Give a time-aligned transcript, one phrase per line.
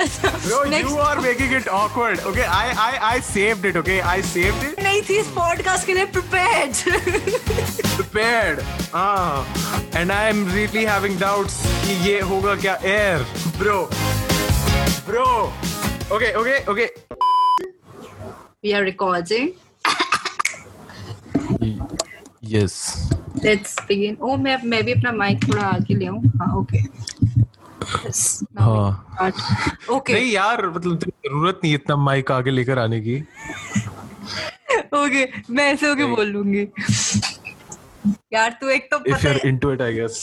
[0.00, 0.88] Bro, Next.
[0.88, 2.20] you are making it awkward.
[2.30, 3.76] Okay, I I I saved it.
[3.80, 4.78] Okay, I saved it.
[4.82, 6.72] नहीं थी इस podcast के लिए prepared
[7.98, 8.62] Prepared.
[8.92, 9.44] Ah,
[10.00, 13.18] and I am really having doubts कि ये होगा क्या air,
[13.58, 13.76] bro.
[15.10, 15.26] Bro.
[16.16, 16.88] Okay, okay, okay.
[18.64, 19.52] we are recording
[22.54, 22.74] Yes.
[23.44, 26.78] let's begin oh मैं मैं भी अपना माइक थोड़ा आगे ले आऊँ हाँ ओके
[28.58, 29.30] हाँ।
[29.90, 33.16] ओके नहीं यार मतलब ज़रूरत नहीं इतना माइक आगे लेकर आने की।
[34.94, 36.66] ओके मैं ऐसे होके बोल लूँगी
[38.32, 40.16] यार तू एक तो पता you're है into it I guess.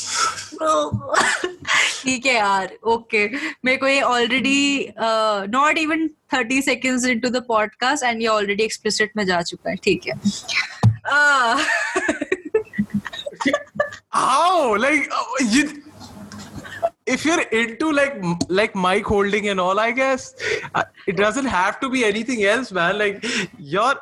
[2.04, 3.28] ठीक है यार ओके
[3.66, 4.94] मेरे को ये already
[5.50, 9.76] not even thirty seconds into the podcast and ये ऑलरेडी एक्सप्लिसिट में जा चुका है
[9.84, 10.20] ठीक है।
[11.10, 11.58] Uh,
[14.10, 14.76] how?
[14.76, 15.62] Like uh, you
[17.07, 20.27] if you're into like m- like mic holding and all i guess
[20.75, 23.27] uh, it doesn't have to be anything else man like
[23.75, 23.95] you're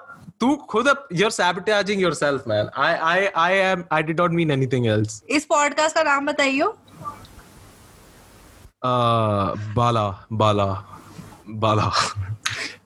[0.42, 4.52] तू खुद अब you're sabotaging yourself man i i i am i did not mean
[4.58, 6.68] anything else इस podcast का नाम बताइयो
[8.82, 10.04] uh bala
[10.42, 10.68] bala
[11.64, 11.88] bala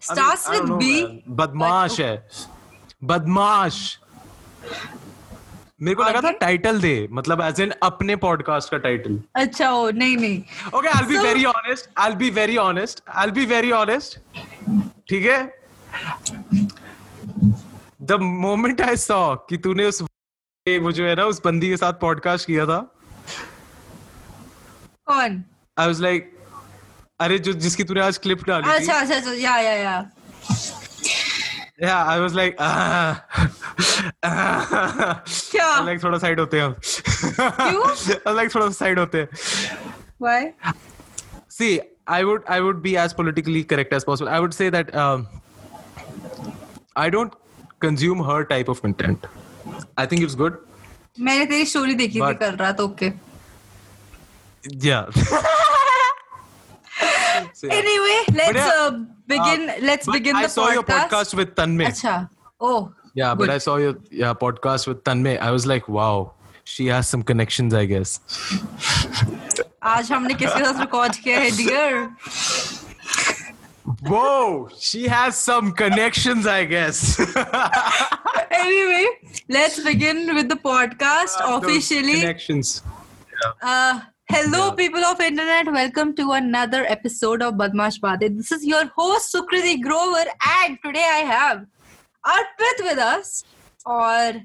[0.02, 1.20] starts I don't with know, be man.
[1.40, 2.14] बदमाश है
[3.12, 3.78] बदमाश
[5.81, 9.89] मेरे को लगा था टाइटल दे मतलब एज इन अपने पॉडकास्ट का टाइटल अच्छा ओ
[9.91, 10.41] नहीं नहीं
[10.93, 11.89] I'll be So- very honest.
[12.03, 13.01] I'll be very honest.
[13.21, 14.17] I'll be very honest.
[15.09, 15.39] ठीक है?
[18.11, 20.01] The moment I saw कि तूने उस
[20.65, 22.79] वो जो है ना उस बंदी के साथ पॉडकास्ट किया था
[25.07, 25.43] कौन
[25.77, 26.31] आई वाज लाइक
[27.19, 29.99] अरे जो जिसकी तूने आज क्लिप डाली अच्छा अच्छा अच्छा yeah yeah
[31.83, 32.55] yeah yeah I was like
[35.51, 36.75] क्या लाइक थोड़ा साइड होते हैं हम
[37.59, 39.29] क्यों लाइक थोड़ा साइड होते हैं
[40.21, 40.51] why
[41.59, 41.71] see
[42.15, 45.25] i would i would be as politically correct as possible i would say that um,
[46.95, 47.33] i don't
[47.85, 49.27] consume her type of content
[50.03, 50.59] i think it's good
[51.27, 53.11] मैंने तेरी story देखी थी कल रात okay
[54.85, 55.05] yeah
[57.59, 57.73] So, yeah.
[57.73, 58.91] Anyway, let's yeah, uh,
[59.28, 59.68] begin.
[59.70, 61.08] Uh, let's but begin I the saw your podcast.
[61.08, 61.86] podcast with Tanmay.
[61.92, 62.28] अच्छा.
[62.60, 62.92] Oh.
[63.14, 63.46] Yeah, good.
[63.46, 65.38] but I saw your yeah podcast with Tanmay.
[65.38, 66.32] I was like, wow,
[66.64, 68.18] she has some connections, I guess.
[69.84, 71.96] आज हमने किसके साथ record किया है dear
[74.08, 77.18] Whoa, she has some connections, I guess.
[78.50, 79.06] anyway
[79.56, 82.82] let's begin with the podcast Those officially connections.
[83.62, 84.73] uh, Hello Yeah.
[84.79, 88.37] people of internet welcome to another episode of badmash Bade.
[88.37, 91.63] this is your host sukriti grover and today i have
[92.23, 93.31] arpit with us
[93.85, 94.39] और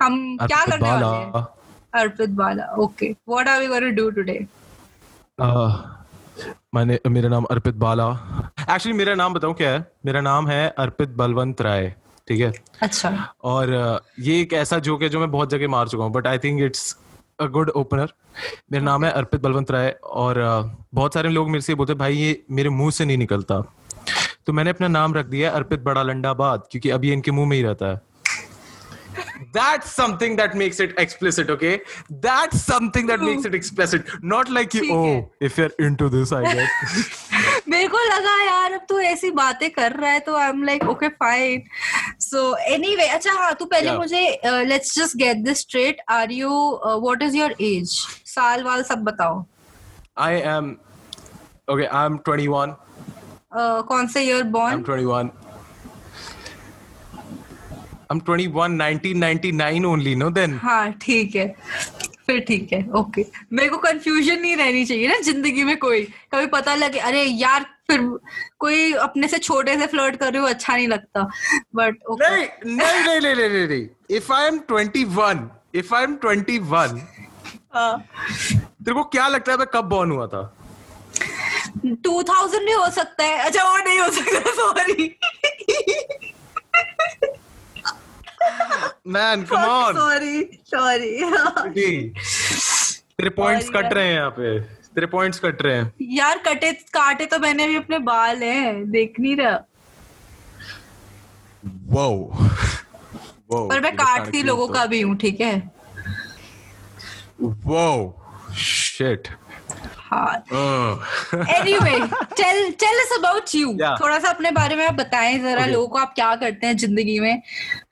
[0.00, 1.36] हम क्या Arpit करने वाले Bala.
[1.36, 4.38] हैं Arpit Bala okay what are we going to do today
[5.38, 5.70] Uh,
[6.74, 8.06] मैंने मेरा नाम अर्पित बाला
[8.60, 11.88] actually मेरा नाम बताऊँ क्या है मेरा नाम है अर्पित बलवंत राय
[12.28, 12.52] ठीक है
[12.82, 13.10] अच्छा
[13.52, 16.26] और uh, ये एक ऐसा जोक है जो मैं बहुत जगह मार चुका हूँ but
[16.26, 16.96] I think it's
[17.40, 18.12] a good opener
[18.72, 20.38] मेरा नाम है अर्पित बलवंत राय और
[20.94, 23.60] बहुत सारे लोग मेरे से बोलते हैं भाई ये मेरे मुँह से नहीं निकलता।
[24.46, 27.62] तो मैंने अपना नाम रख दिया अर्पित बड़ा लंडाबाद क्योंकि अभी इनके मुँह में ही
[27.62, 28.00] रहता है।
[29.55, 31.73] That's something that makes it explicit, okay?
[32.21, 34.07] That's something that makes it explicit.
[34.33, 37.09] Not like you, ठीक है। oh, if you're into this, I guess.
[37.69, 40.83] मेरे को लगा यार अब तू ऐसी बातें कर रहा है तो I am like
[40.89, 41.63] okay fine
[42.21, 43.97] so anyway अच्छा हाँ तू पहले Yeah.
[43.99, 46.49] मुझे let's just get this straight are you
[46.85, 47.95] what is your age
[48.35, 49.43] साल वाल सब बताओ
[50.23, 50.65] I am,
[51.67, 52.73] okay, I'm 21.
[53.51, 55.29] Uh, कौन से year I'm born 21.
[58.10, 60.30] I'm 21, 1999 only, no?
[60.30, 60.58] Then.
[60.58, 61.46] हाँ ठीक है।
[62.26, 66.02] फिर ठीक है ओके मेरे को कंफ्यूजन नहीं रहनी चाहिए ना ज़िंदगी में कोई।
[66.34, 68.00] कभी पता लगे अरे यार फिर
[68.60, 71.22] कोई अपने से छोटे से फ्लर्ट कर रहे हो अच्छा नहीं लगता।
[71.76, 73.86] बट ओके नहीं नहीं नहीं नहीं नहीं नहीं
[74.18, 75.48] if I am 21
[75.82, 77.00] if I am 21
[77.74, 80.42] तेरे को क्या लगता है मैं कब बॉर्न हुआ था?
[82.04, 85.16] टू थाउज़ेंड भी हो सकता है। अच्छा वो नहीं हो सकता sorry
[89.06, 90.42] man come on sorry
[90.74, 91.22] sorry
[93.18, 94.58] तेरे पॉइंट्स कट रहे हैं यहाँ पे.
[94.94, 95.92] तेरे पॉइंट्स कट रहे हैं.
[96.12, 98.90] यार कटे काटे तो मैंने भी अपने बाल हैं.
[98.90, 99.58] देख नहीं रहा.
[101.92, 102.06] वो
[103.50, 105.56] वो पर मैं काटती लोगों का भी हूँ ठीक है?
[107.40, 107.84] वो
[108.58, 109.28] शिट
[110.10, 110.34] हाँ.
[111.34, 111.98] Anyway
[112.36, 115.72] tell tell us about you थोड़ा सा अपने बारे में आप बताएँ जरा Okay.
[115.72, 117.42] लोगों को आप क्या करते हैं ज़िंदगी में.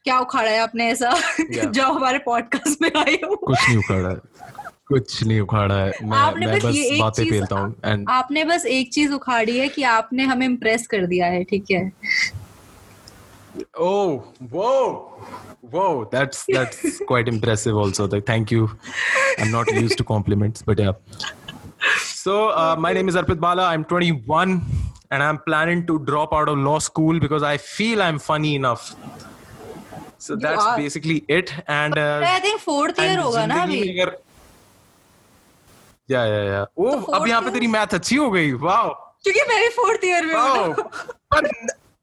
[0.06, 1.70] क्या उखाड़ा है आपने ऐसा Yeah.
[1.76, 4.17] जो हमारे पॉडकास्ट में आए हो कुछ नहीं उखाड़ा है
[4.88, 8.67] कुछ नहीं उखाड़ा है मैं आपने मैं बस बस बातें फेलता हूँ एंड आपने बस
[8.79, 11.91] एक चीज़ उखाड़ी है कि आपने हमें इम्प्रेस कर दिया है ठीक है
[13.82, 14.23] Oh,
[14.55, 14.81] whoa,
[15.75, 15.93] whoa!
[16.14, 16.81] That's that's
[17.11, 17.76] quite impressive.
[17.82, 18.67] Also, thank you.
[19.38, 20.93] I'm not used to compliments, but yeah.
[22.09, 23.64] So, uh, my name is Arpit Bala.
[23.69, 24.52] I'm 21,
[25.11, 28.85] and I'm planning to drop out of law school because I feel I'm funny enough.
[30.18, 30.76] So that's are.
[30.76, 31.52] basically it.
[31.68, 34.16] And uh, I think fourth year होगा ना अभी। अगर
[36.10, 38.88] या yeah या ओह अब यहाँ पे तेरी मैथ अच्छी हो गई। वाह
[39.22, 40.74] क्योंकि मैं भी फोर्थ ईयर में हूँ
[41.34, 41.46] पर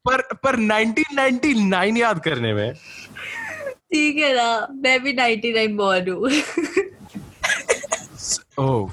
[0.06, 2.74] पर पर 1999 याद करने में।
[3.94, 6.30] ठीक है ना मैं भी 99 बॉर्न हूँ।
[8.60, 8.90] Oh,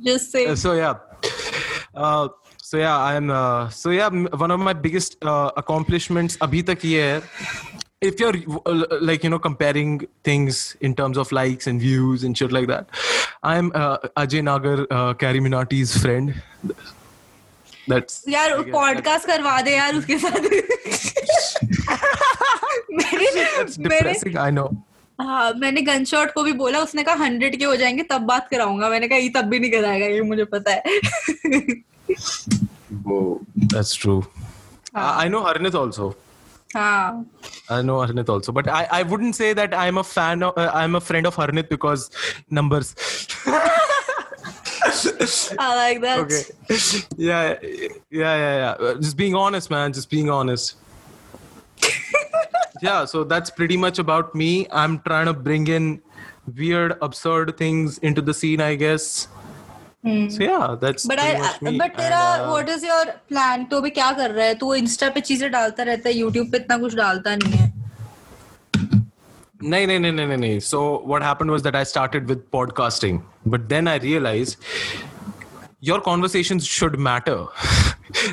[0.00, 0.96] जस्ट से so yeah.
[1.94, 2.28] Uh,
[2.72, 3.30] so yeah, I'm.
[3.30, 7.22] Uh, so yeah, m- one of my biggest uh, accomplishments अभी तक ये है.
[8.08, 9.90] If you're uh, like you know comparing
[10.28, 12.86] things in terms of likes and views and shit like that,
[13.42, 16.32] I'm uh, Ajay Nagar, uh, Carrie Minati's friend.
[17.88, 20.40] That's यार podcast करवा दे यार उसके साथ
[23.02, 23.30] मेरे
[23.88, 24.14] मेरे.
[24.38, 24.68] I know.
[25.20, 28.48] हाँ मैंने गन शॉट को भी बोला उसने कहा हंड्रेड के हो जाएँगे तब बात
[28.50, 30.82] कराऊँगा मैंने कहा ये तब भी नहीं कराएगा ये मुझे पता है
[33.04, 34.26] Whoa, that's true.
[34.94, 36.16] I, I know Harnit also.
[36.74, 37.26] हाँ
[37.68, 40.70] I know Harnit also, but I, I wouldn't say that I'm a fan of uh,
[40.72, 42.10] I'm a friend of Harnit because
[42.50, 42.94] numbers.
[45.58, 46.18] I like that.
[46.18, 46.44] Okay.
[47.16, 48.70] Yeah, yeah, yeah, yeah.
[48.78, 49.92] Uh, Just being honest, man.
[49.92, 50.76] Just being honest.
[52.82, 53.04] yeah.
[53.04, 54.66] So that's pretty much about me.
[54.70, 56.02] I'm trying to bring in
[56.56, 59.28] weird, absurd things into the scene, I guess.
[60.04, 61.78] So yeah, that's much me.
[61.78, 65.08] But तेरा uh, what is your plan तो अभी क्या कर रहा है तू Insta
[65.14, 67.70] पे चीज़ें डालता रहता है यूट्यूब पे इतना कुछ डालता नहीं है
[69.62, 70.58] no, no, no, no, no.
[70.58, 74.56] So what happened was that I started with podcasting, but then I realized
[75.80, 77.46] your conversations should matter.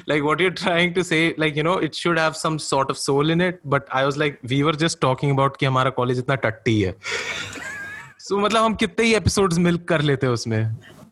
[0.08, 2.98] like what you're trying to say, like you know, it should have some sort of
[2.98, 3.60] soul in it.
[3.64, 6.96] But I was like, we were just talking about कि हमारा college इतना टट्टी है.
[8.28, 10.62] So मतलब हम कितने ही episodes मिल कर लेते हैं उसमें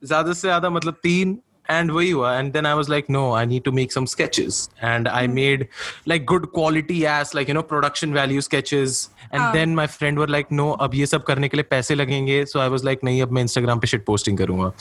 [0.07, 1.37] ज़्यादा से ज़्यादा मतलब तीन
[1.75, 4.57] and वही हुआ then I was like no I need to make some sketches
[4.89, 5.63] and I made
[6.11, 8.99] like good quality ass like you know production value sketches
[9.31, 9.49] and हाँ.
[9.55, 12.61] then my friend were like no अब ये सब करने के लिए पैसे लगेंगे so
[12.65, 14.71] I was like नहीं अब मैं Instagram पे shit posting करूँगा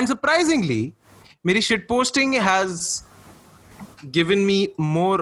[0.00, 0.80] and surprisingly
[1.46, 2.80] मेरी shit posting has
[4.18, 5.18] given me more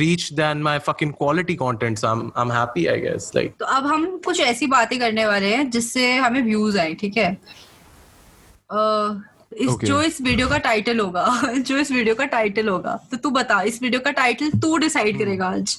[0.00, 3.86] reach than my fucking quality content so I'm I'm happy I guess like तो अब
[3.86, 7.38] हम कुछ ऐसी बातें करने वाले हैं जिससे हमें व्यूज़ आए ठीक है अ,
[8.72, 9.86] इस okay.
[9.86, 13.60] जो इस वीडियो का टाइटल होगा जो इस वीडियो का टाइटल होगा तो तू बता
[13.62, 15.78] इस वीडियो का टाइटल तू डिसाइड करेगा आज।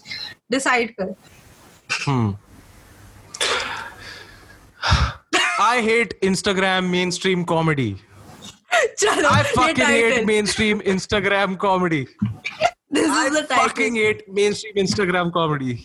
[0.52, 1.16] डिसाइड कर।
[5.62, 7.96] I hate Instagram mainstream comedy
[8.74, 12.06] चलो I fucking hate mainstream Instagram comedy
[12.94, 15.80] this fucking hate mainstream Instagram comedy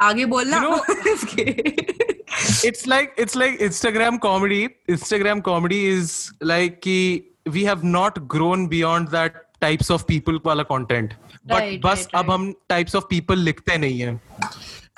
[0.00, 0.80] आगे बोलना। You know,
[2.63, 4.69] It's like it's like Instagram comedy.
[4.89, 7.23] Instagram comedy is like कि
[7.57, 11.13] we have not grown beyond that types of people वाला content.
[11.45, 14.19] But Right, बस right, अब हम types of people लिखते नहीं हैं.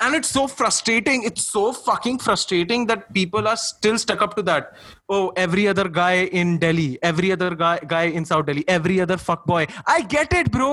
[0.00, 1.24] And it's so frustrating.
[1.24, 4.76] It's so fucking frustrating that people are still stuck up to that.
[5.08, 9.16] Oh, every other guy in Delhi, every other guy guy in South Delhi, every other
[9.16, 9.64] fuckboy.
[9.86, 10.70] I get it, bro.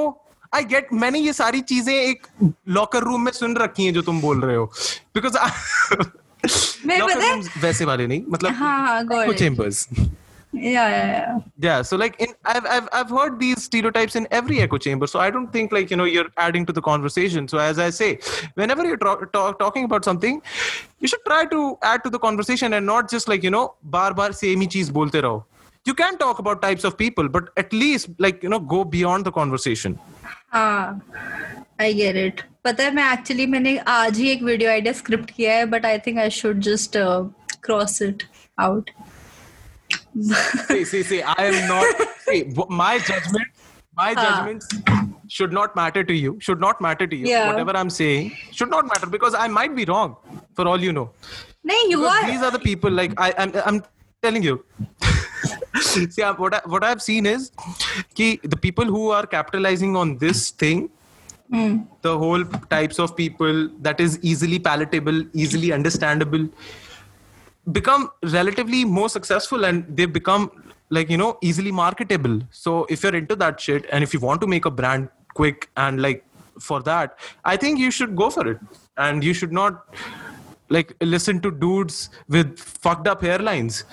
[0.53, 2.27] I get मैंने ये सारी चीजें एक
[2.67, 4.65] locker room में सुन रखी हैं जो तुम बोल रहे हो
[5.15, 5.37] बिकॉज
[6.85, 9.87] मैं लॉकर पता है रूम्स वैसे वाले नहीं मतलब हाँ हाँ echo गॉड chambers
[10.63, 14.77] या yeah yeah so like in I've, I've i've heard these stereotypes in every echo
[14.85, 17.81] chamber so i don't think like you know you're adding to the conversation so as
[17.85, 18.09] i say
[18.61, 20.41] whenever you're talk, talk, talking about something
[20.99, 23.65] you should try to add to the conversation and not just like you know
[23.97, 25.43] bar bar same hi cheez bolte raho
[25.91, 29.31] you can talk about types of people but at least like you know go beyond
[29.31, 29.99] the conversation
[30.55, 31.01] हाँ
[31.81, 35.53] I get it पता है मैं actually मैंने आज ही एक video idea script किया
[35.55, 36.97] है but I think I should just
[37.63, 38.23] cross it
[38.67, 38.89] out
[40.67, 42.01] see, see, see, I am not.
[42.27, 43.47] See, w- my judgment,
[43.99, 44.69] my judgments
[45.37, 46.31] should not matter to you.
[46.47, 47.27] Should not matter to you.
[47.31, 47.49] Yeah.
[47.49, 50.15] Whatever I'm saying should not matter because I might be wrong,
[50.59, 51.05] for all you know.
[51.71, 52.97] नहीं you Because are these are the people.
[53.01, 53.81] Like I, I'm, I'm
[54.27, 54.55] telling you.
[55.89, 57.51] see, I- what I, what I've seen is,
[58.21, 60.89] ki the people who are capitalizing on this thing.
[62.02, 66.48] the whole types of people that is easily palatable, easily understandable,
[67.72, 70.50] become relatively more successful and they become
[70.88, 74.40] like you know easily marketable so if you're into that shit and if you want
[74.40, 76.24] to make a brand quick and like
[76.58, 78.58] for that i think you should go for it
[78.96, 79.84] and you should not
[80.70, 83.84] like listen to dudes with fucked up hairlines.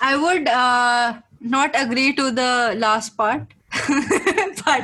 [0.00, 3.42] I would uh, not agree to the last part.
[4.68, 4.82] but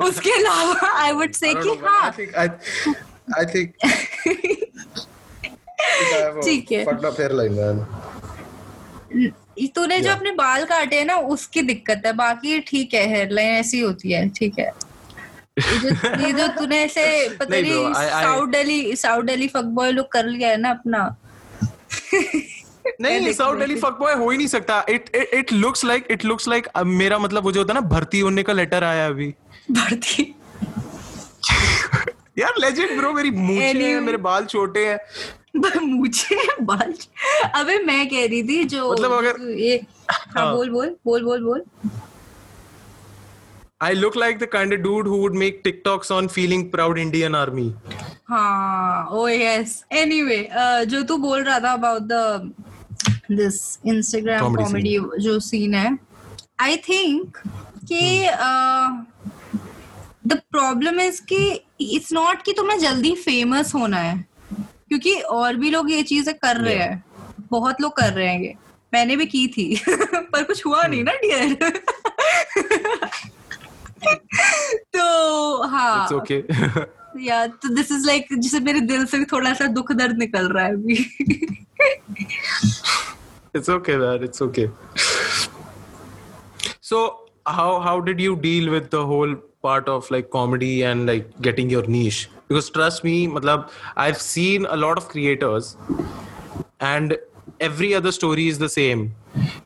[0.08, 2.48] उसके अलावा I would say कि हाँ। I,
[3.38, 3.44] I
[6.44, 6.84] ठीक है।
[9.74, 13.80] तूने जो अपने बाल काटे हैं ना उसकी दिक्कत है। बाकी ठीक है हेयरलाइन ऐसी
[13.80, 14.72] होती है ठीक है।
[16.24, 20.48] ये जो तूने ऐसे पता नहीं South Delhi South Delhi fuck boy look कर लिया
[20.48, 21.16] है ना अपना।
[23.00, 26.48] नहीं साउथ दिल्ली। फक बॉय हो ही नहीं सकता it it looks like it looks
[26.48, 29.34] like मेरा मतलब वो जो होता है ना भर्ती होने का लेटर आया अभी
[29.70, 30.34] भर्ती
[32.38, 34.98] यार लेजेंड ब्रो मेरी मूछें हैं मेरे बाल छोटे हैं
[35.82, 36.92] मुझे बाल
[37.54, 39.76] अबे मैं कह रही थी जो मतलब अगर- ये
[40.10, 41.64] हाँ हाँ। बोल बोल बोल बोल बोल
[43.80, 47.34] I look like the kind of dude who would make TikToks on feeling proud Indian
[47.40, 47.66] army.
[48.30, 50.38] हाँ ओ यस एनीवे
[50.86, 52.52] जो तू बोल रहा था about the
[53.32, 55.98] this Instagram Comedy comedy जो सीन है
[56.60, 57.36] आई थिंक
[57.92, 58.28] कि
[60.26, 64.24] द प्रॉब्लम इज़ कि इट्स नॉट कि तुम्हें जल्दी फ़ेमस होना है
[64.60, 67.04] क्योंकि और भी लोग ये चीज़ें कर रहे हैं
[67.50, 68.54] बहुत लोग कर रहे हैं ये।
[68.94, 71.54] मैंने भी की थी पर कुछ हुआ नहीं ना डियर
[74.96, 76.42] तो हाँ। It's okay.
[77.20, 80.64] या तो दिस इज़ लाइक जिसे मेरे दिल से थोड़ा सा दुख दर्द निकल रहा
[80.64, 80.94] है अभी।
[83.57, 84.23] it's okay, man.
[84.23, 84.69] It's okay.
[86.81, 86.99] So
[87.45, 91.69] how how did you deal with the whole part of like comedy and like getting
[91.69, 92.29] your niche?
[92.47, 95.75] Because trust me, matlab, I've seen a lot of creators
[96.79, 97.17] and
[97.59, 99.11] every other story is the same.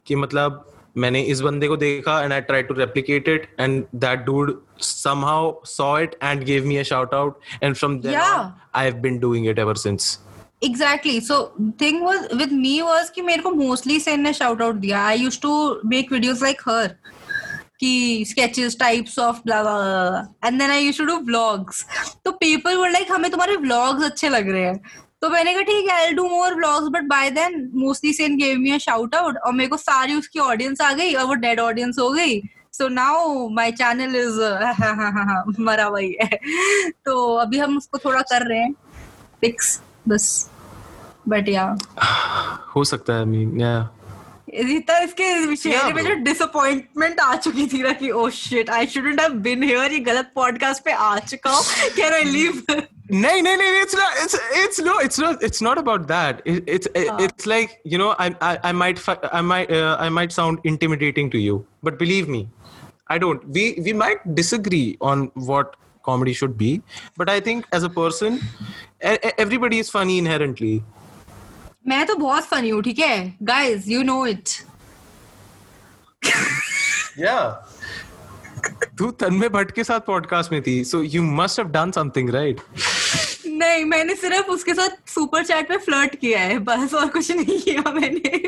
[0.08, 0.64] कि मतलब
[0.98, 5.58] मैंने इस बंदे को देखा and I tried to replicate it and that dude somehow
[5.64, 8.38] saw it and gave me a shout out and from then Yeah.
[8.40, 10.08] on I've been doing it ever since.
[10.65, 11.37] exactly so
[11.81, 15.19] thing was with me was कि मेरे को mostly Sen ने shout out दिया। I
[15.19, 16.97] used to make videos like हर
[17.81, 21.85] कि blah blah blah and then I used to do vlogs.
[22.25, 24.81] तो people were like, हमें तुम्हारे vlogs अच्छे लग रहे हैं।
[25.23, 28.61] तो मैंने कहा, ठीक है, I'll do more vlogs, but by then, mostly Sen gave
[28.61, 31.61] me a shout out और मेरे को सारी उसकी ऑडियंस आ गई और वो डेड
[31.61, 32.41] ऑडियंस हो गई।
[32.73, 36.39] So now my channel is मरा हुई है
[37.05, 38.73] तो अभी हम उसको थोड़ा कर रहे हैं।
[39.41, 40.29] फिक्स बस
[41.29, 41.65] बट या
[42.77, 43.83] हो सकता है mean, yeah.
[44.55, 46.03] रीता इसके चेहरे में.
[46.05, 49.99] जो डिसअपॉइंटमेंट आ चुकी थी ना कि ओ shit I shouldn't have been here ये
[50.09, 51.65] गलत पॉडकास्ट पे आ चुका हूँ
[51.97, 52.63] can I leave.
[53.13, 55.43] It's it's no, it's not.
[55.47, 56.39] It's not about that.
[56.51, 57.17] It, it's Ah.
[57.25, 60.69] it's like you know, I I, I might fi- I might uh, I might sound
[60.71, 61.57] intimidating to you,
[61.89, 62.41] but believe me,
[63.17, 63.45] I don't.
[63.59, 65.77] We we might disagree on what
[66.11, 66.71] comedy should be,
[67.23, 70.75] but I think as a person, e- e- everybody is funny inherently.
[71.89, 74.49] मैं तो बहुत funny हूँ ठीक है guys you know it
[77.19, 77.49] Yeah.
[78.99, 82.61] तू तन्मय भट्ट के साथ podcast में थी so you must have done something right
[83.47, 87.59] नहीं मैंने सिर्फ़ उसके साथ सुपर चैट पे फ्लर्ट किया है बस और कुछ नहीं
[87.63, 88.41] किया मैंने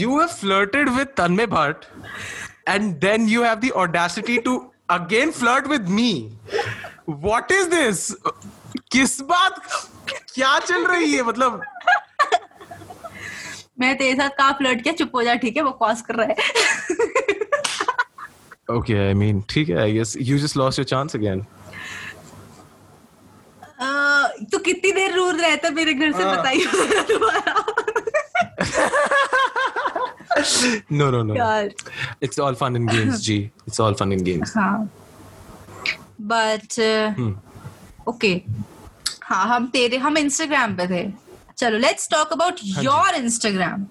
[0.00, 1.84] you have flirted with Tanmay Bhatt
[2.74, 4.54] and then you have the audacity to
[4.88, 6.08] again flirt with me.
[7.08, 8.14] What is this?
[8.92, 9.60] किस बात
[10.34, 11.60] क्या चल रही है मतलब
[13.80, 16.36] मैं तेरे साथ कहा फ्लर्ट किया चुप हो जा ठीक है बकवास कर रहा है
[18.74, 21.40] Okay, I mean, ठीक है, I guess you just lost your chance again.
[23.80, 26.64] अह, तो कितनी देर दूर रहता है मेरे घर से हाँ। बताइए
[27.10, 27.64] दोबारा
[30.90, 31.36] No, no, no.
[31.36, 31.70] यार
[32.22, 33.50] It's all fun and games, G.
[33.66, 34.54] It's all fun and games.
[34.56, 34.88] हाँ
[36.24, 36.78] बट
[38.08, 38.64] ओके hmm.
[39.22, 41.12] हाँ हम तेरे हम इंस्टाग्राम पे थे
[41.58, 43.86] चलो let's talk about your Instagram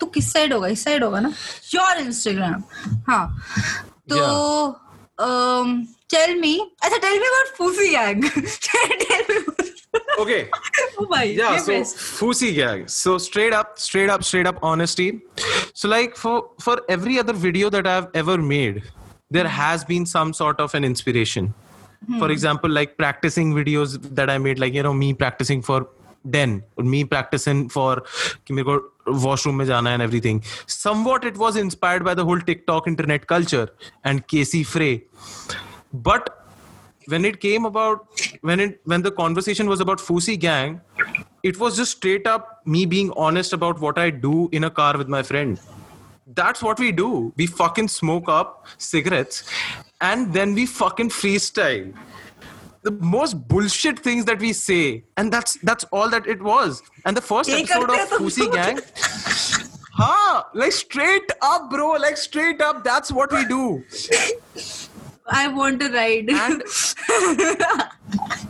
[0.00, 0.68] तो किस साइड होगा?
[0.68, 1.32] इस साइड होगा ना?
[1.74, 2.62] योर इंस्टाग्राम
[3.08, 3.44] हाँ.
[4.12, 4.72] तो
[6.10, 8.24] टेल मी अच्छा tell me about फूसी gag
[10.20, 10.42] okay
[12.18, 15.12] फूसी gag so straight up straight up straight up honesty
[15.74, 18.82] so like for for every other video that I have ever made
[19.31, 21.53] there has been some sort of an inspiration
[22.17, 25.87] for example like practicing videos that i made like you know me practicing for
[26.35, 28.01] den or me practicing for
[28.47, 30.41] कि मेरे को washroom में जाना and everything
[30.77, 33.67] somewhat it was inspired by the whole tiktok internet culture
[34.03, 34.91] and casey frey
[36.09, 36.29] but
[37.09, 38.07] when it came about
[38.41, 40.81] when it when the conversation was about Fusi gang,
[41.43, 44.97] it was just straight up me being honest about what I do in a car
[44.97, 45.59] with my friend.
[46.26, 47.32] that's what we do.
[47.36, 49.48] We fucking smoke up cigarettes
[50.00, 51.94] and then we fucking freestyle.
[52.82, 55.04] The most bullshit things that we say.
[55.16, 56.82] And that's that's all that it was.
[57.06, 58.80] And the first episode of Pussy Gang.
[59.94, 60.42] huh?
[60.54, 61.92] Like straight up, bro.
[61.92, 63.84] Like straight up, that's what we do.
[65.26, 66.28] I want to ride.
[66.28, 66.62] And,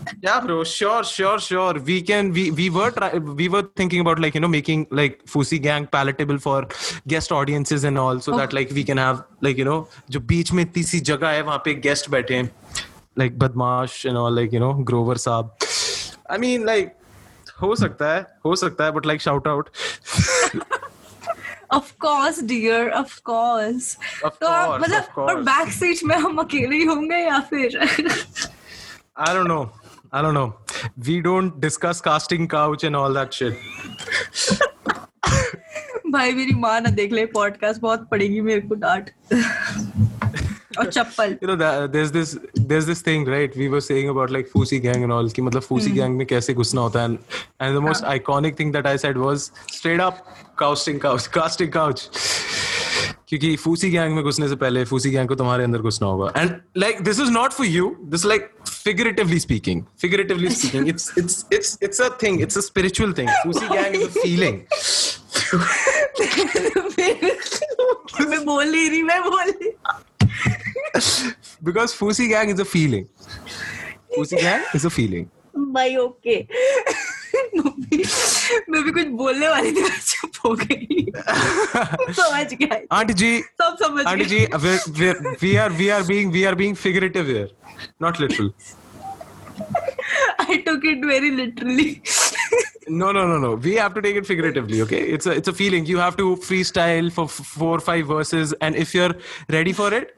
[0.25, 3.09] yeah bro sure sure sure we can we we were try,
[3.40, 6.66] we were thinking about like you know making like fusi gang palatable for
[7.12, 8.38] guest audiences and all so oh.
[8.38, 9.78] that like we can have like you know
[10.11, 12.50] जो बीच में इतनी सी जगह है वहाँ पे guest बैठे हैं
[13.23, 15.54] like बदमाश and all like you know grover साहब
[16.31, 16.97] i mean like
[17.62, 19.71] हो सकता है हो सकता है but like shout out
[21.76, 23.87] of course, dear, of course.
[24.26, 27.78] Of तो आप- course, मतलब और बैक स्टेज में हम अकेले ही होंगे या फिर
[29.16, 29.64] i don't know
[30.18, 30.49] i don't know
[31.06, 33.54] we don't discuss casting couch and all that shit
[36.14, 39.11] भाई मेरी माँ ना देख ले पॉडकास्ट बहुत पड़ेगी मेरे को डांट
[40.78, 42.37] और चप्पल you know that, there's this
[42.73, 45.66] there's this thing right we were saying about like Fusi gang and all कि मतलब
[45.68, 47.18] Fusi gang में कैसे घुसना होता है and,
[47.61, 50.23] and the most iconic thing that I said was straight up
[50.62, 52.06] casting couch casting couch
[53.28, 56.61] क्योंकि फूसी gang में घुसने से पहले फूसी गैंग को तुम्हारे अंदर घुसना होगा and
[56.76, 58.50] like this is not for you this like
[58.85, 63.69] figuratively speaking figuratively speaking it's it's it's it's a thing it's a spiritual thing foosie
[63.71, 64.59] gang is a feeling
[68.21, 69.52] मैं बोल नहीं रही मैं बोल
[71.69, 73.07] because foosie gang is a feeling
[74.16, 75.26] foosie gang is a feeling
[75.75, 76.37] भाई okay
[77.35, 81.05] मैं भी कुछ बोलने वाली थी चुप हो गई
[82.19, 84.05] समझ गया auntie ji सब समझ
[84.64, 87.49] we're, we're, we are we are being we are being figurative here,
[88.00, 88.50] not literal.
[90.38, 92.03] I took it very literally.
[92.88, 93.55] No, no, no, no.
[93.55, 94.81] We have to take it figuratively.
[94.83, 95.87] Okay, it's a it's a feeling.
[95.87, 99.14] You have to freestyle for f- four or five verses, and if you're
[99.49, 100.17] ready for it,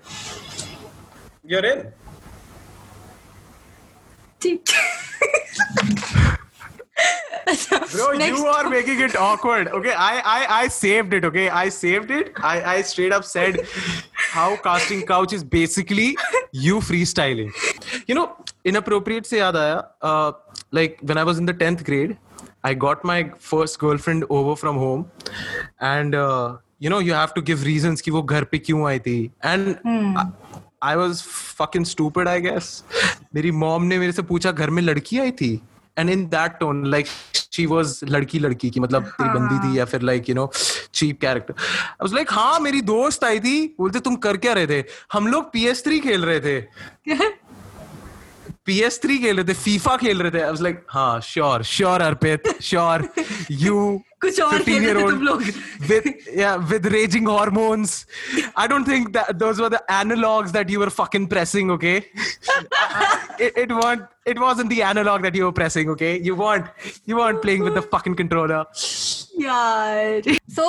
[1.44, 1.92] you're in.
[6.96, 9.68] अच्छा, Bro, next- you are making it awkward.
[9.78, 11.26] Okay, I I I saved it.
[11.28, 12.32] Okay, I saved it.
[12.50, 13.58] I I straight up said
[14.36, 16.08] how casting couch is basically
[16.66, 17.52] you freestyling.
[18.10, 18.26] You know,
[18.72, 19.82] inappropriate से याद आया.
[20.02, 20.32] Uh,
[20.80, 22.16] like when I was in the tenth grade,
[22.64, 23.18] I got my
[23.50, 25.06] first girlfriend over from home,
[25.92, 28.98] and uh, you know you have to give reasons कि वो घर पे क्यों आई
[29.06, 29.30] थी.
[29.52, 30.16] And hmm.
[30.16, 30.26] I,
[30.82, 31.22] I was
[31.60, 32.82] fucking stupid, I guess.
[33.34, 35.52] मेरी mom ने मेरे से पूछा घर में लड़की आई थी
[35.98, 37.06] and in that tone like
[37.52, 40.50] she was लड़की लड़की की मतलब तेरी बंदी थी या फिर like you know
[40.94, 44.66] cheap character I was like हाँ मेरी दोस्त आई थी बोलते तुम कर क्या रहे
[44.66, 44.84] थे?
[45.12, 46.60] हम लोग पीएस3 खेल रहे थे।
[48.68, 52.54] PS3 खेल रहे थे फीफा खेल रहे थे आई वाज लाइक हाँ sure sure Arpit
[52.62, 53.08] sure
[53.50, 53.78] you
[54.20, 55.42] कुछ और खेल रहे थे तुम लोग।
[55.88, 56.06] with
[56.40, 57.92] yeah with raging hormones
[58.62, 61.96] i don't think that those were the analogs that you were fucking pressing okay
[63.46, 67.18] it, it weren't it wasn't the analog that you were pressing okay you weren't you
[67.20, 68.62] weren't playing with the fucking controller
[69.40, 70.66] यार सो so,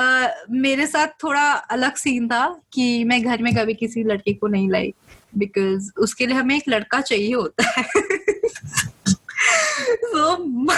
[0.00, 1.42] uh, मेरे साथ थोड़ा
[1.76, 4.92] अलग scene था कि मैं घर में कभी किसी लड़के को नहीं लाई
[5.38, 7.84] बिकॉज़ उसके लिए हमें एक लड़का चाहिए होता है
[10.12, 10.24] so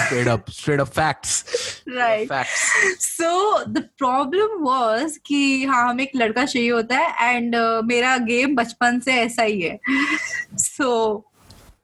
[0.06, 2.62] straight up straight up facts right facts
[2.98, 3.30] so
[3.76, 9.00] the problem was कि हाँ हमें एक लड़का चाहिए होता है एंड मेरा गेम बचपन
[9.00, 9.78] से ऐसा ही है
[10.58, 11.24] so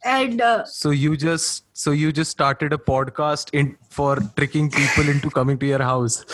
[0.05, 5.09] and uh, so you just so you just started a podcast in for tricking people
[5.09, 6.25] into coming to your house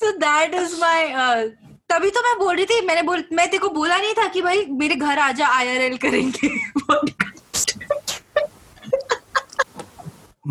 [0.00, 3.58] so that is my uh, तभी तो मैं बोल रही थी मैंने बोल मैं तेरे
[3.58, 6.48] को बोला नहीं था कि भाई मेरे घर आजा आईआरएल करेंगे।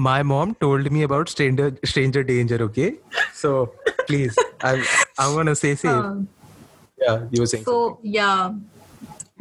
[0.06, 2.88] My mom told me about stranger stranger danger okay?
[3.42, 3.52] So
[4.08, 4.74] please i
[5.20, 5.92] i want to say safe.
[5.92, 6.28] हाँ.
[6.98, 7.76] yeah you were saying so
[8.18, 8.50] yeah.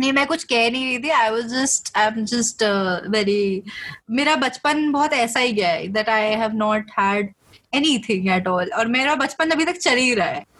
[0.00, 2.62] नहीं मैं कुछ कह नहीं रही थी I was just I am just
[3.10, 3.62] very
[4.10, 7.32] मेरा बचपन बहुत ऐसा ही गया है that I have not had
[7.74, 10.53] anything at all और मेरा बचपन अभी तक चल ही रहा है।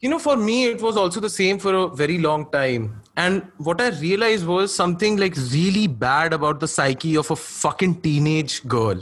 [0.00, 3.00] You know, for me, it was also the same for a very long time.
[3.16, 8.00] And what I realized was something like really bad about the psyche of a fucking
[8.00, 9.00] teenage girl.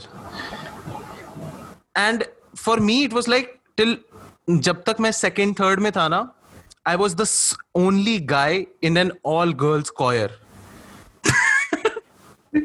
[1.96, 3.96] And for me, it was like till
[4.50, 6.20] जब तक मैं second, third में था ना,
[6.86, 10.30] I was the s- only guy in an all girls choir.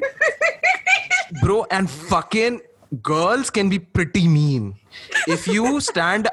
[1.42, 2.62] Bro, and fucking
[3.02, 4.74] girls can be pretty mean.
[5.28, 6.28] If you stand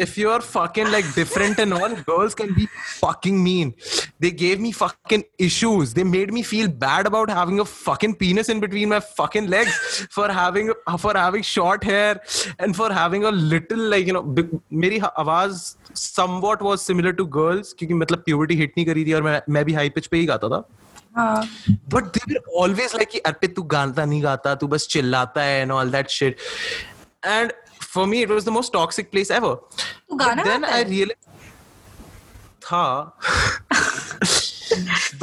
[0.00, 2.66] if you're fucking like different and all, girls can be
[3.00, 3.74] fucking mean.
[4.20, 5.94] They gave me fucking issues.
[5.94, 10.06] They made me feel bad about having a fucking penis in between my fucking legs
[10.10, 12.20] for having for having short hair
[12.58, 15.60] and for having a little like you know big- मेरी आवाज
[16.04, 19.64] somewhat was similar to girls क्योंकि मतलब puberty hit नहीं करी थी और मैं मैं
[19.64, 20.64] भी high pitch पे ही गाता था
[21.18, 21.42] हाँ
[21.94, 25.62] but they were always like कि अर्पित तू गाता नहीं गाता तू बस चिल्लाता है
[25.66, 26.44] and all that shit
[27.36, 27.52] and
[27.93, 29.53] for me it was the most toxic place ever.
[30.23, 31.27] but then i realized
[32.67, 33.11] tha.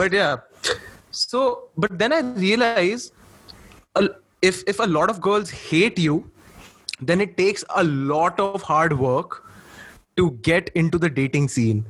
[0.00, 0.36] but yeah.
[1.18, 1.40] So
[1.84, 3.12] but then i realized
[4.48, 6.16] if if a lot of girls hate you
[7.10, 9.38] then it takes a lot of hard work
[10.16, 11.84] to get into the dating scene.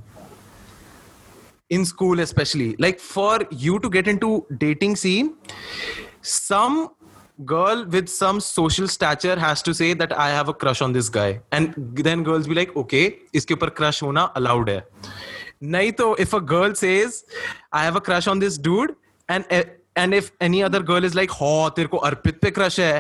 [1.70, 2.76] In school especially.
[2.78, 5.34] Like for you to get into dating scene
[6.22, 6.90] some
[7.45, 11.09] girl with some social stature has to say that i have a crush on this
[11.09, 11.73] guy and
[12.07, 13.05] then girls be like okay
[13.39, 14.81] iske upar crush hona allowed hai
[15.75, 17.17] nahi to if a girl says
[17.71, 18.93] i have a crush on this dude
[19.38, 19.57] and
[20.03, 22.93] and if any other girl is like ho tere ko arpit pe crush hai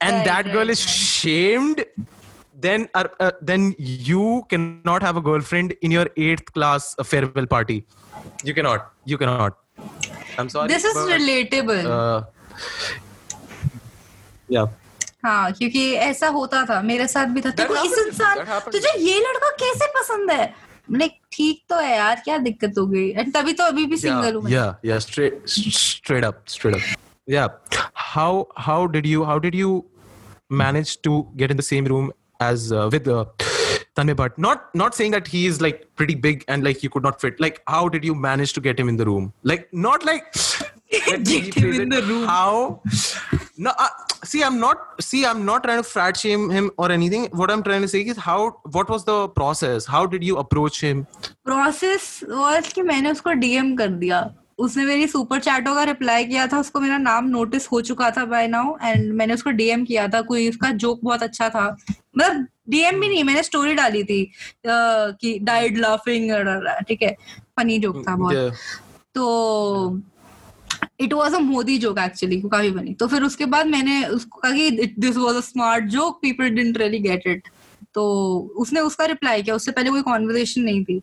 [0.00, 1.84] and Right, that girl right, is shamed
[2.64, 7.46] then uh, uh, then you cannot have a girlfriend in your eighth class uh, farewell
[7.54, 7.84] party
[8.50, 9.58] you cannot you cannot
[10.38, 12.20] i'm sorry this is but, relatable uh,
[14.51, 14.67] yeah
[15.25, 19.49] हाँ क्योंकि ऐसा होता था मेरे साथ भी था को इस इंसान तुझे ये लड़का
[19.61, 20.53] कैसे पसंद है
[20.91, 24.35] लाइक ठीक तो है यार क्या दिक्कत हो गई एंड तभी तो अभी भी सिंगल
[24.35, 26.85] हूँ मैं। yeah yeah straight straight up straight up
[27.35, 27.47] yeah
[28.13, 28.29] how
[28.67, 29.73] how did you how did you
[30.63, 33.25] manage to get in the same room as uh, with uh,
[33.99, 37.09] Tanmay Bhatt not not saying that he is like pretty big and like you could
[37.09, 40.05] not fit like how did you manage to get him in the room like not
[40.13, 40.31] like
[41.29, 41.95] Get him in it.
[41.95, 42.25] the room.
[42.27, 42.81] how
[43.65, 43.89] no uh,
[44.31, 47.23] see i'm not see i'm not trying to frat shame him or anything.
[47.41, 48.39] What i'm trying to say is how
[48.75, 49.87] what was the process?
[49.93, 51.05] How did you approach him?
[51.45, 54.19] Process was कि मैंने उसको DM कर दिया।
[54.59, 58.25] उसने मेरी super चैटों का reply किया था उसको मेरा नाम नोटिस हो चुका था
[58.25, 62.47] बाय नाउ एंड मैंने उसको डीएम किया था। कोई उसका जोक बहुत अच्छा था। मतलब
[62.69, 64.69] डीएम भी नहीं मैंने स्टोरी डाली थी अ,
[65.21, 66.31] कि डाइड लाफिंग
[66.87, 67.15] ठीक है?
[67.57, 68.53] फनी जोक था बहुत। Yeah.
[69.15, 70.01] तो
[70.99, 74.51] it was a Modi joke actually काफ़ी बनी तो फिर उसके बाद मैंने उसको कहा
[74.51, 77.47] कि this was a smart joke people didn't really get it
[77.93, 81.01] तो उसने उसका रिप्लाई किया उससे पहले कोई कॉन्वर्जेशन नहीं थी।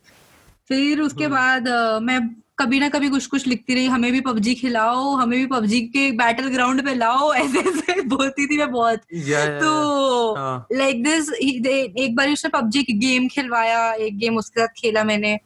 [0.67, 1.67] फिर उसके बाद
[2.01, 5.81] मैं कभी ना कभी कुछ कुछ लिखती रही हमें भी पबजी खिलाओ हमें भी पबजी
[5.81, 10.67] के बैटल ग्राउंड पे लाओ ऐसे ऐसे बोलती थी मैं बहुत। Yeah, तो हाँ.
[10.73, 15.39] लाइक दिस एक बार उसने पबजी गेम खिलवाया एक गेम उसके साथ खेला मैंने।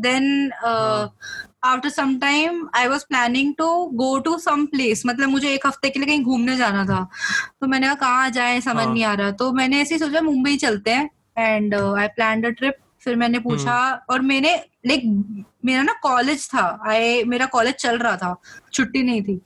[0.00, 0.50] Then
[1.66, 5.90] after some time I was planning to go to some place मतलब मुझे एक हफ़्ते
[5.90, 7.06] के लिए कहीं घूमने जाना था।
[7.60, 8.60] तो मैंने कहा कहाँ जाए?
[8.60, 8.92] समझ हाँ.
[8.92, 12.48] नहीं आ रहा। तो मैंने ऐसे ही सोचा मुंबई चलते हैं। And I plan a
[12.50, 13.76] trip फिर मैंने पूछा
[14.10, 14.54] और मैंने
[14.86, 15.02] लाइक
[15.64, 18.34] मेरा ना कॉलेज था। आई मेरा कॉलेज चल रहा था।
[18.72, 19.40] छुट्टी नहीं थी।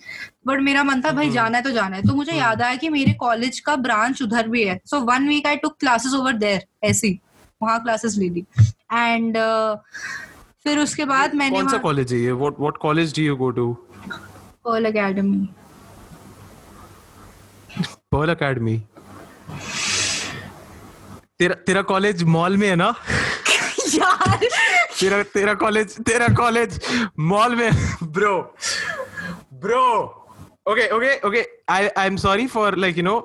[0.46, 2.88] बट मेरा मन था भाई जाना है तो जाना है। तो मुझे याद आया कि
[2.88, 6.66] मेरे कॉलेज का ब्रांच उधर भी है। So one week I took classes over there
[6.82, 7.18] ऐसी
[7.60, 8.46] वहाँ क्लासेस ले ली।
[8.92, 9.36] एंड
[10.64, 12.32] फिर उसके बाद मैंने कौन सा कॉलेज है ये?
[12.32, 13.72] What what college do you go to
[14.66, 15.48] Pearl Academy
[18.12, 18.76] Pearl Academy
[21.40, 22.94] तेरा तेरा कॉलेज मॉल में है ना?
[23.94, 24.38] यार।
[25.00, 26.80] तेरा तेरा कॉलेज तेरा कॉलेज
[27.32, 27.70] मॉल में
[28.12, 28.36] bro
[29.62, 29.84] bro
[30.70, 33.18] okay okay okay I I am sorry for like you know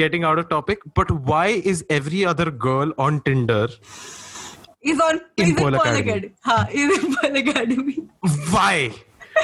[0.00, 3.78] getting out of topic but why is every other girl on Tinder
[4.84, 5.98] is on In is Pearl Academy.
[6.00, 7.96] Academy हाँ is in Pearl Academy
[8.52, 8.90] why?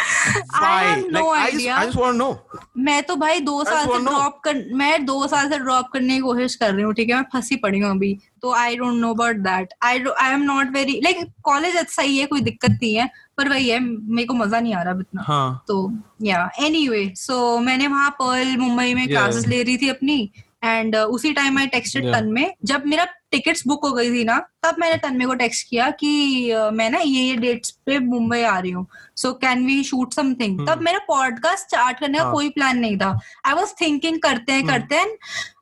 [0.52, 0.84] Why?
[0.84, 1.66] have no like I just.
[1.70, 2.60] I just want to know.
[2.86, 6.20] मैं तो भाई दो साल से drop कर मैं दो साल से ड्रॉप करने की
[6.20, 7.16] कोशिश कर रही हूँ ठीक है?
[7.16, 10.72] मैं फंसी पड़ी हूँ अभी। तो I don't know about that I I am not
[10.74, 14.60] very like college सही है कोई दिक्कत नहीं है पर वही है मेरे को मज़ा
[14.60, 15.76] नहीं आ रहा अब इतना। हाँ। तो
[16.22, 19.50] या एनीवे सो मैंने वहाँ पर्ल मुंबई में क्लासेस Yeah.
[19.50, 20.18] ले रही थी अपनी
[20.64, 22.14] एंड uh, उसी time I texted Yeah.
[22.14, 25.90] Tanmay जब मेरा टिकट्स बुक हो गई थी ना तब मैंने तन्मय को टेक्स्ट किया
[25.90, 26.10] कि
[26.56, 30.14] uh, मैं ना ये ये डेट्स पे मुंबई आ रही हूँ। So can we shoot
[30.14, 32.32] something तब मेरा पॉडकास्ट स्टार्ट करने का हाँ.
[32.32, 35.16] कोई प्लान नहीं था। आई वॉज़ थिंकिंग करते हैं करते हैं